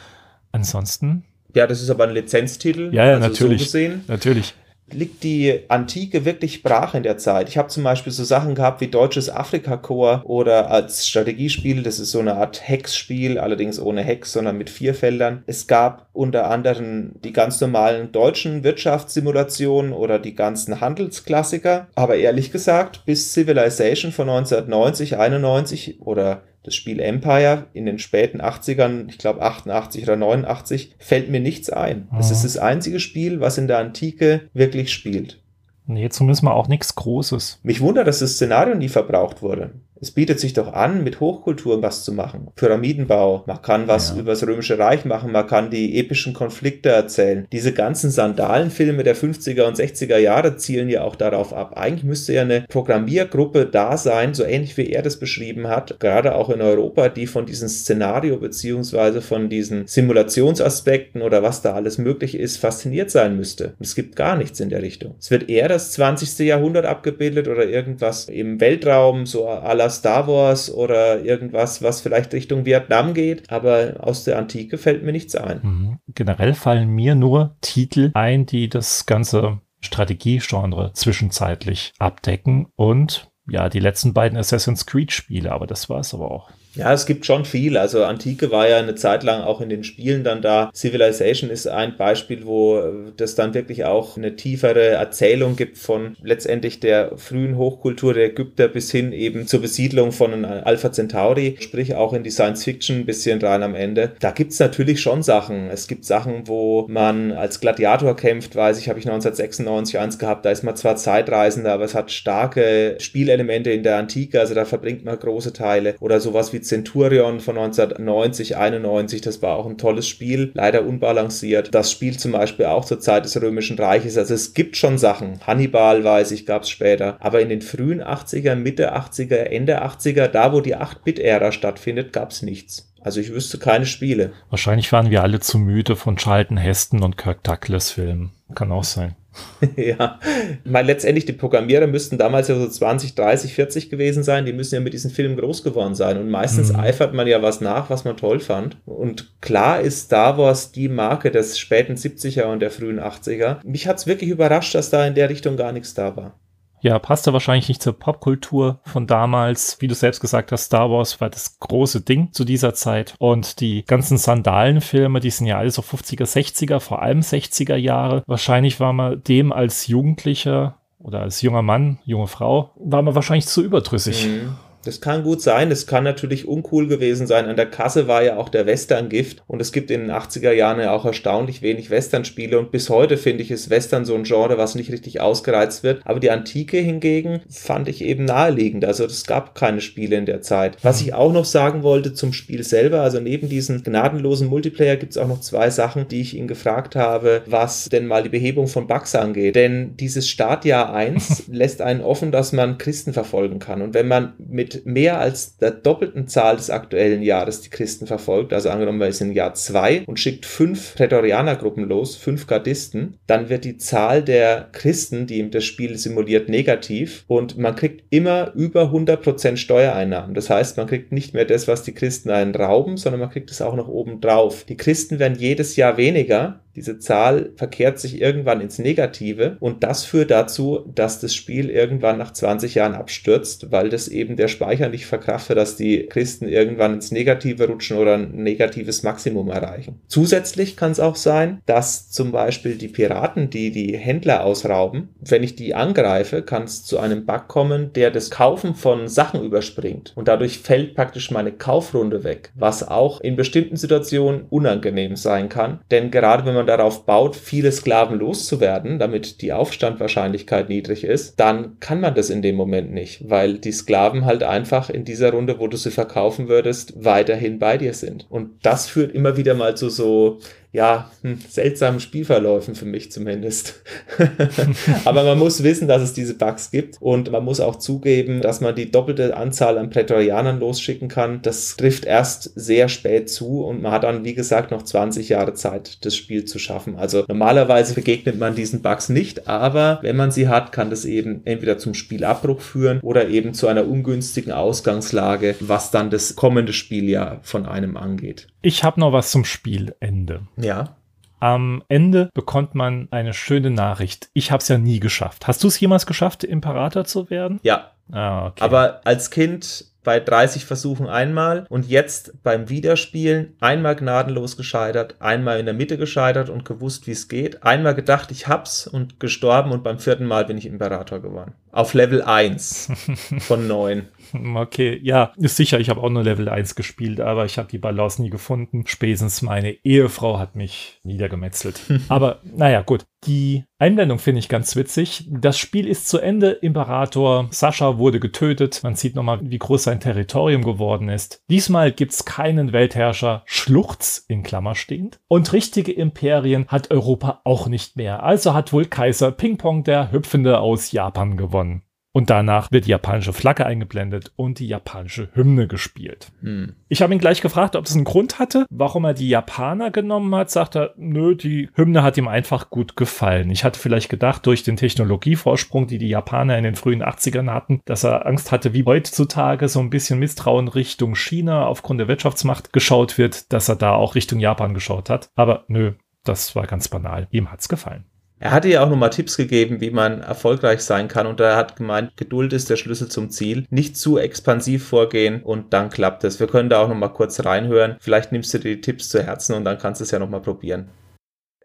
[0.51, 1.23] ansonsten.
[1.55, 2.93] Ja, das ist aber ein Lizenztitel.
[2.93, 3.71] Ja, ja, also natürlich.
[3.71, 4.55] So natürlich
[4.93, 7.49] liegt die Antike wirklich brach in der Zeit.
[7.49, 12.11] Ich habe zum Beispiel so Sachen gehabt wie Deutsches Afrika-Korps oder als Strategiespiel, das ist
[12.11, 15.43] so eine Art Hex-Spiel, allerdings ohne Hex, sondern mit vier Feldern.
[15.47, 21.89] Es gab unter anderem die ganz normalen deutschen Wirtschaftssimulationen oder die ganzen Handelsklassiker.
[21.95, 28.41] Aber ehrlich gesagt, bis Civilization von 1990, 91 oder das Spiel Empire in den späten
[28.41, 32.09] 80ern, ich glaube 88 oder 89, fällt mir nichts ein.
[32.19, 35.41] Es ist das einzige Spiel, was in der Antike wirklich spielt.
[35.87, 37.61] Nee, zumindest mal auch nichts Großes.
[37.63, 39.73] Mich wundert, dass das Szenario nie verbraucht wurde.
[40.05, 42.49] Es bietet sich doch an, mit Hochkulturen was zu machen.
[42.57, 44.21] Pyramidenbau, man kann was ja.
[44.21, 47.49] über das Römische Reich machen, man kann die epischen Konflikte erzählen.
[47.53, 51.79] Diese ganzen Sandalenfilme der 50er und 60er Jahre zielen ja auch darauf ab.
[51.79, 56.35] Eigentlich müsste ja eine Programmiergruppe da sein, so ähnlich wie er das beschrieben hat, gerade
[56.35, 61.97] auch in Europa, die von diesem Szenario beziehungsweise von diesen Simulationsaspekten oder was da alles
[61.97, 63.73] möglich ist, fasziniert sein müsste.
[63.81, 65.15] Es gibt gar nichts in der Richtung.
[65.19, 66.41] Es wird eher das 20.
[66.41, 72.33] Jahrhundert abgebildet oder irgendwas im Weltraum, so à la Star Wars oder irgendwas, was vielleicht
[72.33, 75.61] Richtung Vietnam geht, aber aus der Antike fällt mir nichts ein.
[75.63, 75.99] Mhm.
[76.15, 83.81] Generell fallen mir nur Titel ein, die das ganze Strategiegenre zwischenzeitlich abdecken und ja, die
[83.81, 86.51] letzten beiden Assassin's Creed Spiele, aber das war es aber auch.
[86.75, 87.77] Ja, es gibt schon viel.
[87.77, 90.71] Also Antike war ja eine Zeit lang auch in den Spielen dann da.
[90.75, 92.83] Civilization ist ein Beispiel, wo
[93.17, 98.67] das dann wirklich auch eine tiefere Erzählung gibt von letztendlich der frühen Hochkultur der Ägypter
[98.69, 103.07] bis hin eben zur Besiedlung von Alpha Centauri, sprich auch in die Science Fiction ein
[103.07, 104.13] bisschen rein am Ende.
[104.19, 105.71] Da gibt's natürlich schon Sachen.
[105.71, 110.45] Es gibt Sachen, wo man als Gladiator kämpft, weiß ich, habe ich 1996 eins gehabt,
[110.45, 114.65] da ist man zwar Zeitreisender, aber es hat starke Spielelemente in der Antike, also da
[114.65, 119.79] verbringt man große Teile oder sowas wie Centurion von 1990, 91, das war auch ein
[119.79, 121.75] tolles Spiel, leider unbalanciert.
[121.75, 124.19] Das Spiel zum Beispiel auch zur Zeit des Römischen Reiches.
[124.19, 125.41] Also es gibt schon Sachen.
[125.47, 127.17] Hannibal, weiß ich, gab es später.
[127.21, 132.31] Aber in den frühen 80er, Mitte 80er, Ende 80er, da wo die 8-Bit-Ära stattfindet, gab
[132.31, 132.91] es nichts.
[133.01, 134.33] Also ich wüsste keine Spiele.
[134.49, 138.33] Wahrscheinlich waren wir alle zu müde von Charlton Heston und Kirk Douglas Filmen.
[138.55, 139.15] Kann auch sein.
[139.77, 140.19] ja,
[140.65, 144.47] mal letztendlich die Programmierer müssten damals ja so 20, 30, 40 gewesen sein.
[144.47, 146.19] Die müssen ja mit diesen Filmen groß geworden sein.
[146.19, 146.81] Und meistens mhm.
[146.81, 148.77] eifert man ja was nach, was man toll fand.
[148.85, 153.59] Und klar ist Star Wars die Marke des späten 70er und der frühen 80er.
[153.65, 156.39] Mich hat es wirklich überrascht, dass da in der Richtung gar nichts da war.
[156.85, 159.81] Ja, passte wahrscheinlich nicht zur Popkultur von damals.
[159.81, 163.15] Wie du selbst gesagt hast, Star Wars war das große Ding zu dieser Zeit.
[163.19, 168.23] Und die ganzen Sandalenfilme, die sind ja alle so 50er, 60er, vor allem 60er Jahre.
[168.27, 173.47] Wahrscheinlich war man dem als Jugendlicher oder als junger Mann, junge Frau, war man wahrscheinlich
[173.47, 174.27] zu überdrüssig.
[174.27, 174.57] Mhm.
[174.85, 175.71] Das kann gut sein.
[175.71, 177.47] Das kann natürlich uncool gewesen sein.
[177.47, 180.81] An der Kasse war ja auch der Western-Gift und es gibt in den 80er Jahren
[180.81, 184.59] ja auch erstaunlich wenig Western-Spiele und bis heute finde ich ist Western so ein Genre,
[184.59, 186.03] was nicht richtig ausgereizt wird.
[186.05, 188.85] Aber die Antike hingegen fand ich eben naheliegend.
[188.85, 190.77] Also es gab keine Spiele in der Zeit.
[190.83, 195.13] Was ich auch noch sagen wollte zum Spiel selber, also neben diesen gnadenlosen Multiplayer gibt
[195.13, 198.67] es auch noch zwei Sachen, die ich ihn gefragt habe, was denn mal die Behebung
[198.67, 199.57] von Bugs angeht.
[199.57, 203.83] Denn dieses Startjahr 1 lässt einen offen, dass man Christen verfolgen kann.
[203.83, 208.53] Und wenn man mit mehr als der doppelten Zahl des aktuellen Jahres die Christen verfolgt,
[208.53, 213.49] also angenommen, wir sind im Jahr 2 und schickt fünf Prätorianergruppen los, fünf Gardisten, dann
[213.49, 218.93] wird die Zahl der Christen, die das Spiel simuliert, negativ und man kriegt immer über
[218.93, 220.35] 100% Steuereinnahmen.
[220.35, 223.51] Das heißt, man kriegt nicht mehr das, was die Christen einen rauben, sondern man kriegt
[223.51, 224.65] es auch noch oben drauf.
[224.65, 230.05] Die Christen werden jedes Jahr weniger, diese Zahl verkehrt sich irgendwann ins Negative und das
[230.05, 234.89] führt dazu, dass das Spiel irgendwann nach 20 Jahren abstürzt, weil das eben der Speicher
[234.89, 240.01] nicht verkraftet, dass die Christen irgendwann ins Negative rutschen oder ein negatives Maximum erreichen.
[240.09, 245.43] Zusätzlich kann es auch sein, dass zum Beispiel die Piraten, die die Händler ausrauben, wenn
[245.43, 250.13] ich die angreife, kann es zu einem Bug kommen, der das Kaufen von Sachen überspringt
[250.17, 255.81] und dadurch fällt praktisch meine Kaufrunde weg, was auch in bestimmten Situationen unangenehm sein kann,
[255.91, 261.39] denn gerade wenn man man darauf baut, viele Sklaven loszuwerden, damit die Aufstandwahrscheinlichkeit niedrig ist,
[261.39, 265.33] dann kann man das in dem Moment nicht, weil die Sklaven halt einfach in dieser
[265.33, 268.27] Runde, wo du sie verkaufen würdest, weiterhin bei dir sind.
[268.31, 270.39] Und das führt immer wieder mal zu so
[270.75, 273.81] ja, hm, seltsamen Spielverläufen für mich zumindest.
[275.05, 278.61] Aber man muss wissen, dass es diese Bugs gibt und man muss auch zugeben, dass
[278.61, 281.41] man die doppelte Anzahl an Prätorianern losschicken kann.
[281.43, 285.55] Das trifft erst sehr spät zu und man hat dann, wie gesagt, noch 20 Jahre
[285.55, 286.97] Zeit, das Spiel zu schaffen.
[286.97, 291.43] Also normalerweise begegnet man diesen Bugs nicht, aber wenn man sie hat, kann das eben
[291.45, 297.39] entweder zum Spielabbruch führen oder eben zu einer ungünstigen Ausgangslage, was dann das kommende Spieljahr
[297.43, 298.49] von einem angeht.
[298.67, 300.41] Ich habe noch was zum Spielende.
[300.65, 300.97] Ja.
[301.41, 304.31] Am Ende bekommt man eine schöne Nachricht.
[304.33, 305.47] Ich habe es ja nie geschafft.
[305.47, 307.61] Hast du es jemals geschafft, Imperator zu werden?
[307.63, 307.91] Ja.
[308.11, 308.63] Ah, okay.
[308.63, 315.59] Aber als Kind bei 30 Versuchen einmal und jetzt beim Wiederspielen einmal gnadenlos gescheitert, einmal
[315.59, 319.73] in der Mitte gescheitert und gewusst, wie es geht, einmal gedacht, ich hab's und gestorben
[319.73, 321.55] und beim vierten Mal bin ich Imperator geworden.
[321.73, 322.93] Auf Level 1
[323.41, 324.07] von 9.
[324.35, 327.79] Okay, ja, ist sicher, ich habe auch nur Level 1 gespielt, aber ich habe die
[327.79, 328.85] Balance nie gefunden.
[328.87, 331.81] Spätestens meine Ehefrau hat mich niedergemetzelt.
[332.09, 333.05] aber naja, gut.
[333.27, 335.27] Die Einblendung finde ich ganz witzig.
[335.31, 336.51] Das Spiel ist zu Ende.
[336.51, 338.81] Imperator Sascha wurde getötet.
[338.83, 341.43] Man sieht nochmal, wie groß sein Territorium geworden ist.
[341.49, 345.21] Diesmal gibt es keinen Weltherrscher, Schluchz in Klammer stehend.
[345.27, 348.23] Und richtige Imperien hat Europa auch nicht mehr.
[348.23, 351.83] Also hat wohl Kaiser Ping Pong der Hüpfende aus Japan gewonnen.
[352.17, 356.31] Und danach wird die japanische Flagge eingeblendet und die japanische Hymne gespielt.
[356.43, 356.77] Hm.
[356.89, 360.33] Ich habe ihn gleich gefragt, ob es einen Grund hatte, warum er die Japaner genommen
[360.33, 360.49] hat.
[360.49, 363.51] Sagt er, nö, die Hymne hat ihm einfach gut gefallen.
[363.51, 367.81] Ich hatte vielleicht gedacht, durch den Technologievorsprung, die die Japaner in den frühen 80ern hatten,
[367.85, 372.73] dass er Angst hatte, wie heutzutage so ein bisschen Misstrauen Richtung China aufgrund der Wirtschaftsmacht
[372.73, 375.31] geschaut wird, dass er da auch Richtung Japan geschaut hat.
[375.35, 377.27] Aber nö, das war ganz banal.
[377.33, 378.05] Ihm hat's gefallen.
[378.41, 381.77] Er hatte ja auch nochmal Tipps gegeben, wie man erfolgreich sein kann und er hat
[381.77, 383.65] gemeint, Geduld ist der Schlüssel zum Ziel.
[383.71, 386.41] Nicht zu expansiv vorgehen und dann klappt es.
[386.41, 387.97] Wir können da auch nochmal kurz reinhören.
[388.01, 390.43] Vielleicht nimmst du dir die Tipps zu Herzen und dann kannst du es ja nochmal
[390.43, 390.91] probieren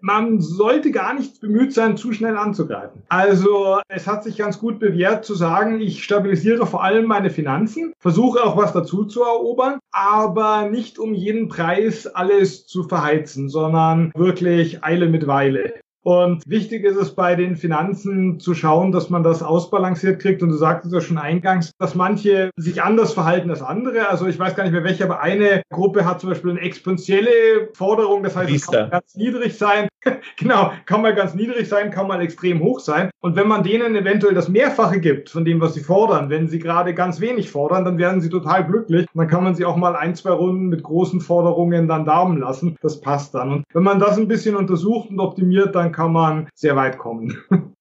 [0.02, 3.04] man sollte gar nicht bemüht sein, zu schnell anzugreifen.
[3.10, 7.94] Also es hat sich ganz gut bewährt zu sagen, ich stabilisiere vor allem meine Finanzen,
[8.00, 14.12] versuche auch was dazu zu erobern, aber nicht um jeden Preis alles zu verheizen, sondern
[14.16, 15.74] wirklich Eile mit Weile.
[16.02, 20.42] Und wichtig ist es bei den Finanzen zu schauen, dass man das ausbalanciert kriegt.
[20.42, 24.10] Und du sagtest ja schon eingangs, dass manche sich anders verhalten als andere.
[24.10, 27.70] Also ich weiß gar nicht mehr welche, aber eine Gruppe hat zum Beispiel eine exponentielle
[27.74, 28.24] Forderung.
[28.24, 29.90] Das heißt, es kann ganz niedrig sein.
[30.38, 33.10] genau, kann mal ganz niedrig sein, kann mal extrem hoch sein.
[33.22, 36.60] Und wenn man denen eventuell das Mehrfache gibt von dem, was sie fordern, wenn sie
[36.60, 39.08] gerade ganz wenig fordern, dann werden sie total glücklich.
[39.14, 42.38] Und dann kann man sie auch mal ein, zwei Runden mit großen Forderungen dann darben
[42.38, 42.78] lassen.
[42.82, 43.52] Das passt dann.
[43.52, 47.38] Und wenn man das ein bisschen untersucht und optimiert, dann kann man sehr weit kommen.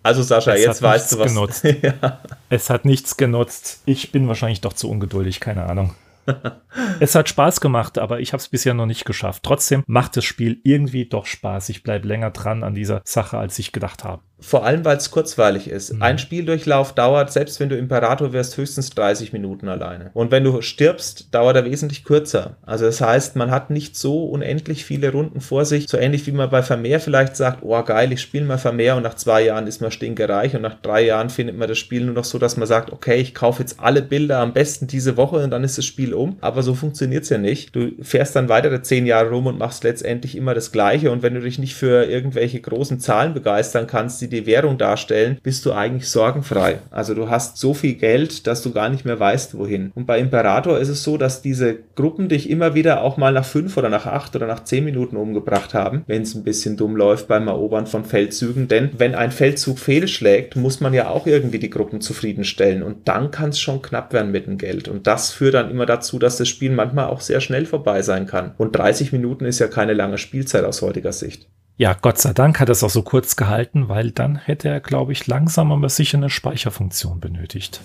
[0.00, 1.34] Also Sascha, es jetzt weißt du was.
[1.34, 1.64] Genutzt.
[1.82, 2.20] ja.
[2.48, 3.82] Es hat nichts genutzt.
[3.84, 5.94] Ich bin wahrscheinlich doch zu ungeduldig, keine Ahnung.
[7.00, 9.42] es hat Spaß gemacht, aber ich habe es bisher noch nicht geschafft.
[9.42, 11.68] Trotzdem macht das Spiel irgendwie doch Spaß.
[11.68, 14.22] Ich bleibe länger dran an dieser Sache, als ich gedacht habe.
[14.40, 15.94] Vor allem, weil es kurzweilig ist.
[15.94, 16.02] Mhm.
[16.02, 20.10] Ein Spieldurchlauf dauert, selbst wenn du Imperator wirst, höchstens 30 Minuten alleine.
[20.14, 22.56] Und wenn du stirbst, dauert er wesentlich kürzer.
[22.64, 25.88] Also das heißt, man hat nicht so unendlich viele Runden vor sich.
[25.88, 29.02] So ähnlich wie man bei Vermehr vielleicht sagt, oh geil, ich spiele mal Vermehr und
[29.02, 32.14] nach zwei Jahren ist man stinkereich und nach drei Jahren findet man das Spiel nur
[32.14, 35.36] noch so, dass man sagt, okay, ich kaufe jetzt alle Bilder am besten diese Woche
[35.36, 36.36] und dann ist das Spiel um.
[36.40, 37.74] Aber so funktioniert es ja nicht.
[37.74, 41.10] Du fährst dann weitere zehn Jahre rum und machst letztendlich immer das Gleiche.
[41.10, 45.38] Und wenn du dich nicht für irgendwelche großen Zahlen begeistern kannst, die die Währung darstellen,
[45.42, 46.78] bist du eigentlich sorgenfrei.
[46.90, 49.92] Also du hast so viel Geld, dass du gar nicht mehr weißt, wohin.
[49.94, 53.44] Und bei Imperator ist es so, dass diese Gruppen dich immer wieder auch mal nach
[53.44, 56.96] fünf oder nach acht oder nach zehn Minuten umgebracht haben, wenn es ein bisschen dumm
[56.96, 58.68] läuft beim Erobern von Feldzügen.
[58.68, 62.82] Denn wenn ein Feldzug fehlschlägt, muss man ja auch irgendwie die Gruppen zufriedenstellen.
[62.82, 64.88] Und dann kann es schon knapp werden mit dem Geld.
[64.88, 68.26] Und das führt dann immer dazu, dass das Spiel manchmal auch sehr schnell vorbei sein
[68.26, 68.54] kann.
[68.58, 71.48] Und 30 Minuten ist ja keine lange Spielzeit aus heutiger Sicht.
[71.78, 75.12] Ja, Gott sei Dank hat es auch so kurz gehalten, weil dann hätte er, glaube
[75.12, 77.80] ich, langsam aber sicher eine Speicherfunktion benötigt.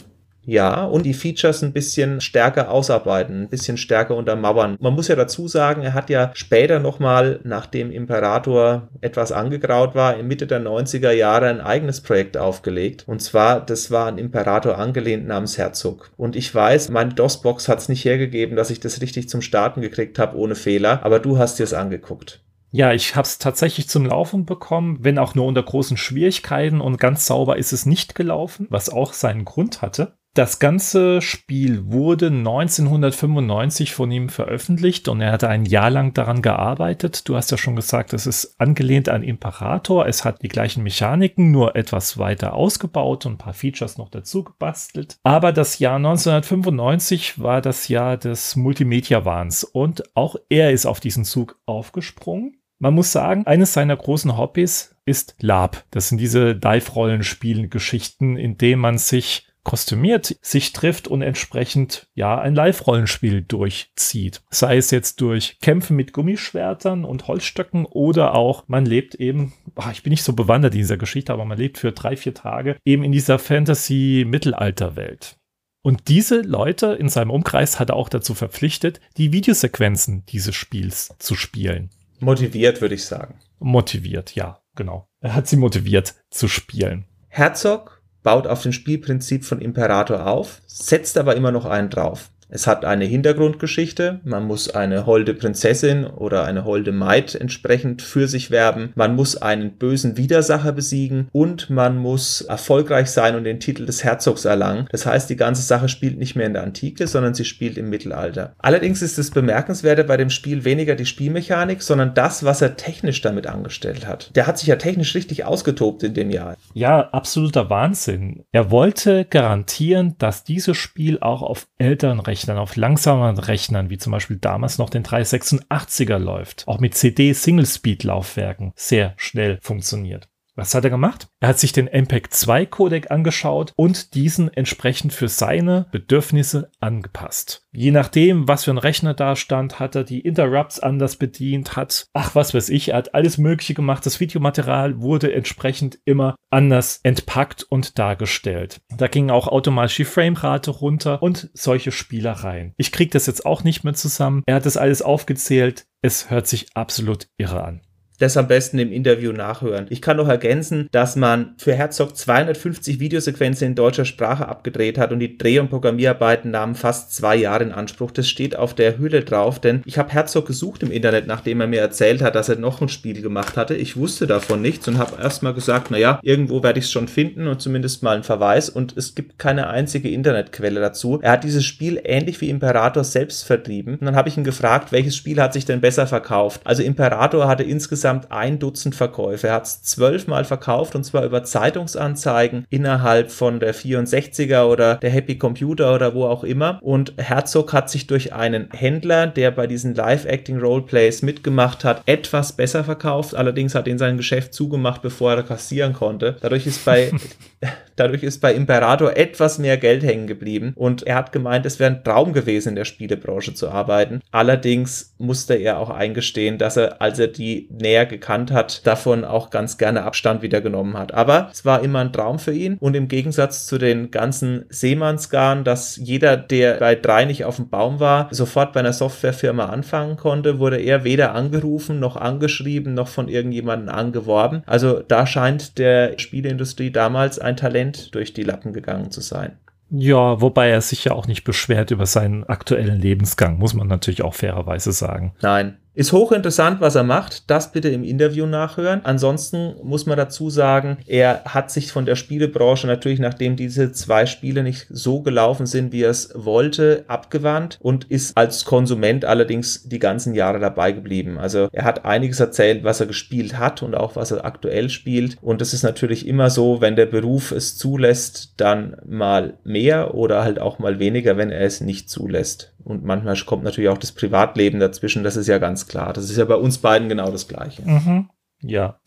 [0.46, 4.78] Ja, und die Features ein bisschen stärker ausarbeiten, ein bisschen stärker untermauern.
[4.82, 10.18] Man muss ja dazu sagen, er hat ja später nochmal, nachdem Imperator etwas angegraut war,
[10.18, 13.04] in Mitte der 90er Jahre ein eigenes Projekt aufgelegt.
[13.08, 16.10] Und zwar, das war ein Imperator angelehnt namens Herzog.
[16.18, 19.82] Und ich weiß, meine DOS-Box hat es nicht hergegeben, dass ich das richtig zum Starten
[19.82, 22.42] gekriegt habe ohne Fehler, aber du hast dir es angeguckt.
[22.76, 26.98] Ja, ich habe es tatsächlich zum Laufen bekommen, wenn auch nur unter großen Schwierigkeiten und
[26.98, 30.18] ganz sauber ist es nicht gelaufen, was auch seinen Grund hatte.
[30.34, 36.42] Das ganze Spiel wurde 1995 von ihm veröffentlicht und er hatte ein Jahr lang daran
[36.42, 37.30] gearbeitet.
[37.30, 40.08] Du hast ja schon gesagt, es ist angelehnt an Imperator.
[40.08, 44.44] Es hat die gleichen Mechaniken, nur etwas weiter ausgebaut und ein paar Features noch dazu
[44.44, 45.18] gebastelt.
[45.22, 51.26] Aber das Jahr 1995 war das Jahr des Multimedia-Wahns und auch er ist auf diesen
[51.26, 52.58] Zug aufgesprungen.
[52.84, 55.86] Man muss sagen, eines seiner großen Hobbys ist Lab.
[55.92, 62.56] Das sind diese Dive-Rollenspiel-Geschichten, in denen man sich kostümiert sich trifft und entsprechend ja ein
[62.56, 64.42] Live-Rollenspiel durchzieht.
[64.50, 69.94] Sei es jetzt durch Kämpfe mit Gummischwertern und Holzstöcken oder auch man lebt eben, ach,
[69.94, 72.76] ich bin nicht so bewandert in dieser Geschichte, aber man lebt für drei, vier Tage
[72.84, 75.38] eben in dieser Fantasy-Mittelalter-Welt.
[75.86, 81.16] Und diese Leute in seinem Umkreis hat er auch dazu verpflichtet, die Videosequenzen dieses Spiels
[81.20, 81.90] zu spielen.
[82.24, 83.40] Motiviert, würde ich sagen.
[83.60, 85.08] Motiviert, ja, genau.
[85.20, 87.06] Er hat sie motiviert zu spielen.
[87.28, 92.32] Herzog baut auf dem Spielprinzip von Imperator auf, setzt aber immer noch einen drauf.
[92.54, 98.28] Es hat eine Hintergrundgeschichte, man muss eine holde Prinzessin oder eine holde Maid entsprechend für
[98.28, 103.60] sich werben, man muss einen bösen Widersacher besiegen und man muss erfolgreich sein und den
[103.60, 104.86] Titel des Herzogs erlangen.
[104.92, 107.90] Das heißt, die ganze Sache spielt nicht mehr in der Antike, sondern sie spielt im
[107.90, 108.54] Mittelalter.
[108.60, 113.22] Allerdings ist das Bemerkenswerte bei dem Spiel weniger die Spielmechanik, sondern das, was er technisch
[113.22, 114.30] damit angestellt hat.
[114.36, 116.56] Der hat sich ja technisch richtig ausgetobt in dem Jahr.
[116.76, 118.44] Ja, absoluter Wahnsinn.
[118.52, 124.12] Er wollte garantieren, dass dieses Spiel auch auf Elternrecht Rechnern, auf langsameren Rechnern, wie zum
[124.12, 130.28] Beispiel damals noch den 386er läuft, auch mit CD-Single-Speed-Laufwerken sehr schnell funktioniert.
[130.56, 131.28] Was hat er gemacht?
[131.40, 137.66] Er hat sich den MPEG 2 Codec angeschaut und diesen entsprechend für seine Bedürfnisse angepasst.
[137.72, 142.06] Je nachdem, was für ein Rechner da stand, hat er die Interrupts anders bedient, hat,
[142.14, 144.06] ach was weiß ich, er hat alles Mögliche gemacht.
[144.06, 148.82] Das Videomaterial wurde entsprechend immer anders entpackt und dargestellt.
[148.96, 152.74] Da ging auch automatisch die Framerate runter und solche Spielereien.
[152.78, 154.44] Ich kriege das jetzt auch nicht mehr zusammen.
[154.46, 155.86] Er hat das alles aufgezählt.
[156.04, 157.82] Es hört sich absolut irre an
[158.24, 159.86] das am besten im Interview nachhören.
[159.90, 165.12] Ich kann noch ergänzen, dass man für Herzog 250 Videosequenzen in deutscher Sprache abgedreht hat
[165.12, 168.12] und die Dreh- und Programmierarbeiten nahmen fast zwei Jahre in Anspruch.
[168.12, 171.68] Das steht auf der Hülle drauf, denn ich habe Herzog gesucht im Internet, nachdem er
[171.68, 173.76] mir erzählt hat, dass er noch ein Spiel gemacht hatte.
[173.76, 177.48] Ich wusste davon nichts und habe erstmal gesagt, naja, irgendwo werde ich es schon finden
[177.48, 181.20] und zumindest mal einen Verweis und es gibt keine einzige Internetquelle dazu.
[181.22, 184.94] Er hat dieses Spiel ähnlich wie Imperator selbst vertrieben und dann habe ich ihn gefragt,
[184.94, 186.62] welches Spiel hat sich denn besser verkauft.
[186.64, 189.48] Also Imperator hatte insgesamt insgesamt ein Dutzend Verkäufe.
[189.48, 195.10] Er hat es zwölfmal verkauft und zwar über Zeitungsanzeigen innerhalb von der 64er oder der
[195.10, 196.80] Happy Computer oder wo auch immer.
[196.82, 202.84] Und Herzog hat sich durch einen Händler, der bei diesen Live-Acting-Roleplays mitgemacht hat, etwas besser
[202.84, 203.36] verkauft.
[203.36, 206.38] Allerdings hat ihn sein Geschäft zugemacht, bevor er kassieren konnte.
[206.42, 207.12] Dadurch ist bei
[207.96, 211.92] Dadurch ist bei Imperator etwas mehr Geld hängen geblieben und er hat gemeint, es wäre
[211.92, 214.22] ein Traum gewesen, in der Spielebranche zu arbeiten.
[214.32, 219.50] Allerdings musste er auch eingestehen, dass er, als er die näher gekannt hat, davon auch
[219.50, 221.14] ganz gerne Abstand wieder genommen hat.
[221.14, 225.64] Aber es war immer ein Traum für ihn und im Gegensatz zu den ganzen Seemannsgarn,
[225.64, 230.18] dass jeder, der bei drei nicht auf dem Baum war, sofort bei einer Softwarefirma anfangen
[230.18, 234.64] konnte, wurde er weder angerufen noch angeschrieben noch von irgendjemandem angeworben.
[234.66, 239.58] Also da scheint der Spieleindustrie damals ein Talent Talent durch die Lappen gegangen zu sein.
[239.90, 244.24] Ja, wobei er sich ja auch nicht beschwert über seinen aktuellen Lebensgang, muss man natürlich
[244.24, 245.34] auch fairerweise sagen.
[245.42, 247.50] Nein, ist hochinteressant, was er macht.
[247.50, 249.02] Das bitte im Interview nachhören.
[249.04, 254.26] Ansonsten muss man dazu sagen, er hat sich von der Spielebranche natürlich, nachdem diese zwei
[254.26, 259.88] Spiele nicht so gelaufen sind, wie er es wollte, abgewandt und ist als Konsument allerdings
[259.88, 261.38] die ganzen Jahre dabei geblieben.
[261.38, 265.38] Also er hat einiges erzählt, was er gespielt hat und auch was er aktuell spielt.
[265.42, 270.44] Und es ist natürlich immer so, wenn der Beruf es zulässt, dann mal mehr oder
[270.44, 272.73] halt auch mal weniger, wenn er es nicht zulässt.
[272.84, 276.14] Und manchmal kommt natürlich auch das Privatleben dazwischen, das ist ja ganz klar.
[276.14, 277.84] Das ist ja bei uns beiden genau das Gleiche.
[277.84, 278.30] Mhm.
[278.62, 279.00] Ja.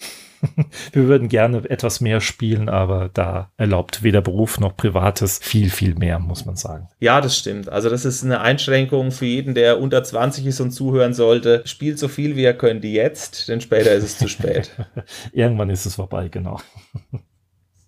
[0.92, 5.94] Wir würden gerne etwas mehr spielen, aber da erlaubt weder Beruf noch Privates viel, viel
[5.94, 6.88] mehr, muss man sagen.
[7.00, 7.68] Ja, das stimmt.
[7.68, 11.62] Also das ist eine Einschränkung für jeden, der unter 20 ist und zuhören sollte.
[11.64, 14.70] Spielt so viel, wie er könnte jetzt, denn später ist es zu spät.
[15.32, 16.60] Irgendwann ist es vorbei, genau.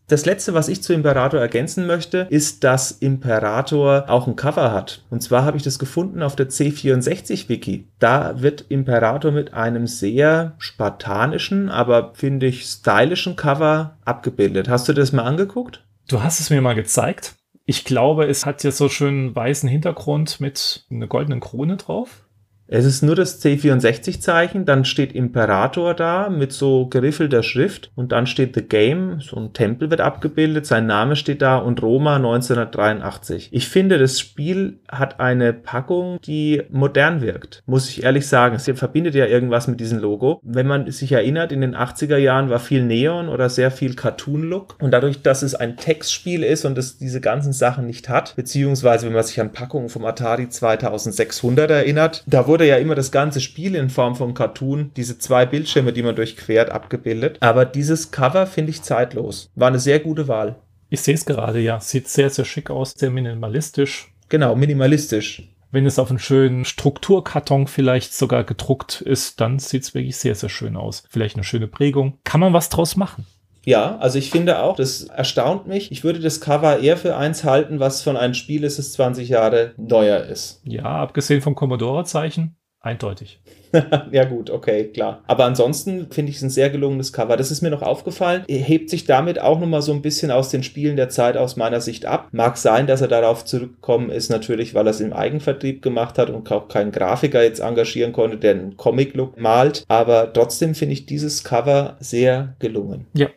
[0.09, 5.02] Das letzte, was ich zu Imperator ergänzen möchte, ist, dass Imperator auch ein Cover hat.
[5.11, 7.86] Und zwar habe ich das gefunden auf der C64-Wiki.
[7.98, 14.70] Da wird Imperator mit einem sehr spartanischen, aber finde ich stylischen Cover abgebildet.
[14.70, 15.84] Hast du das mal angeguckt?
[16.09, 17.34] Du hast es mir mal gezeigt.
[17.66, 22.24] Ich glaube, es hat ja so schön weißen Hintergrund mit einer goldenen Krone drauf.
[22.71, 28.27] Es ist nur das C64-Zeichen, dann steht Imperator da mit so geriffelter Schrift und dann
[28.27, 33.49] steht The Game, so ein Tempel wird abgebildet, sein Name steht da und Roma 1983.
[33.53, 38.57] Ich finde, das Spiel hat eine Packung, die modern wirkt, muss ich ehrlich sagen.
[38.57, 40.39] Es verbindet ja irgendwas mit diesem Logo.
[40.43, 44.77] Wenn man sich erinnert, in den 80er Jahren war viel Neon oder sehr viel Cartoon-Look
[44.83, 49.07] und dadurch, dass es ein Textspiel ist und es diese ganzen Sachen nicht hat, beziehungsweise
[49.07, 53.12] wenn man sich an Packungen vom Atari 2600 erinnert, da wurde wurde ja immer das
[53.12, 57.36] ganze Spiel in Form von Cartoon, diese zwei Bildschirme, die man durchquert, abgebildet.
[57.38, 59.48] Aber dieses Cover finde ich zeitlos.
[59.54, 60.56] War eine sehr gute Wahl.
[60.88, 61.78] Ich sehe es gerade, ja.
[61.78, 64.12] Sieht sehr, sehr schick aus, sehr minimalistisch.
[64.28, 65.48] Genau, minimalistisch.
[65.70, 70.34] Wenn es auf einem schönen Strukturkarton vielleicht sogar gedruckt ist, dann sieht es wirklich sehr,
[70.34, 71.04] sehr schön aus.
[71.09, 72.18] Vielleicht eine schöne Prägung.
[72.24, 73.24] Kann man was draus machen?
[73.64, 75.92] Ja, also ich finde auch, das erstaunt mich.
[75.92, 79.28] Ich würde das Cover eher für eins halten, was von einem Spiel ist, das 20
[79.28, 80.61] Jahre neuer ist.
[80.64, 83.40] Ja, abgesehen vom Commodore-Zeichen, eindeutig.
[84.12, 85.22] ja gut, okay, klar.
[85.26, 87.36] Aber ansonsten finde ich es ein sehr gelungenes Cover.
[87.36, 88.44] Das ist mir noch aufgefallen.
[88.48, 91.56] Er hebt sich damit auch nochmal so ein bisschen aus den Spielen der Zeit aus
[91.56, 92.28] meiner Sicht ab.
[92.32, 96.30] Mag sein, dass er darauf zurückgekommen ist, natürlich, weil er es im Eigenvertrieb gemacht hat
[96.30, 99.84] und auch keinen Grafiker jetzt engagieren konnte, der einen Comic-Look malt.
[99.88, 103.06] Aber trotzdem finde ich dieses Cover sehr gelungen.
[103.12, 103.28] Ja,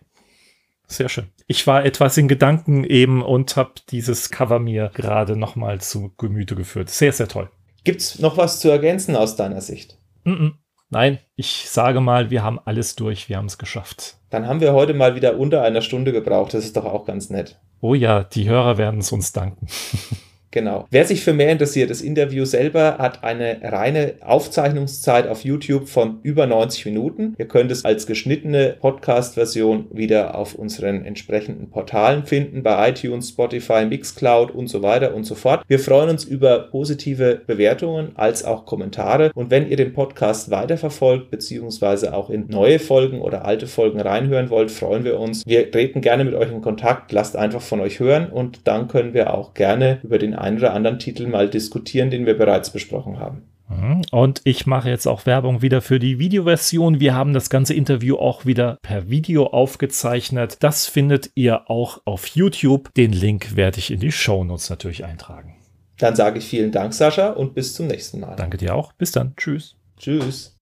[0.92, 1.30] sehr schön.
[1.48, 6.56] Ich war etwas in Gedanken eben und habe dieses Cover mir gerade nochmal zu Gemüte
[6.56, 6.89] geführt.
[6.89, 7.50] Sehr, sehr toll.
[7.84, 9.98] Gibt's noch was zu ergänzen aus deiner Sicht?
[10.24, 10.52] Mm -mm.
[10.89, 14.18] Nein, ich sage mal, wir haben alles durch, wir haben es geschafft.
[14.30, 17.30] Dann haben wir heute mal wieder unter einer Stunde gebraucht, das ist doch auch ganz
[17.30, 17.60] nett.
[17.80, 19.68] Oh ja, die Hörer werden es uns danken.
[20.52, 20.86] Genau.
[20.91, 26.20] Wer sich für mehr interessiert, das Interview selber hat eine reine Aufzeichnungszeit auf YouTube von
[26.24, 27.36] über 90 Minuten.
[27.38, 33.86] Ihr könnt es als geschnittene Podcast-Version wieder auf unseren entsprechenden Portalen finden, bei iTunes, Spotify,
[33.86, 35.64] Mixcloud und so weiter und so fort.
[35.70, 39.32] Wir freuen uns über positive Bewertungen als auch Kommentare.
[39.34, 44.49] Und wenn ihr den Podcast weiterverfolgt, beziehungsweise auch in neue Folgen oder alte Folgen reinhören
[44.49, 45.45] wollt, freuen wir uns.
[45.45, 47.14] Wir treten gerne mit euch in Kontakt.
[47.14, 50.74] Lasst einfach von euch hören und dann können wir auch gerne über den einen oder
[50.74, 53.44] anderen Titel mal diskutieren, den wir bereits besprochen haben.
[53.72, 54.02] Mhm.
[54.12, 57.00] Und ich mache jetzt auch Werbung wieder für die Videoversion.
[57.00, 60.58] Wir haben das ganze Interview auch wieder per Video aufgezeichnet.
[60.60, 62.94] Das findet ihr auch auf YouTube.
[62.96, 65.56] Den Link werde ich in die Show Notes natürlich eintragen.
[65.98, 68.36] Dann sage ich vielen Dank, Sascha, und bis zum nächsten Mal.
[68.36, 68.92] Danke dir auch.
[68.94, 69.36] Bis dann.
[69.38, 69.76] Tschüss.
[69.98, 70.61] Tschüss.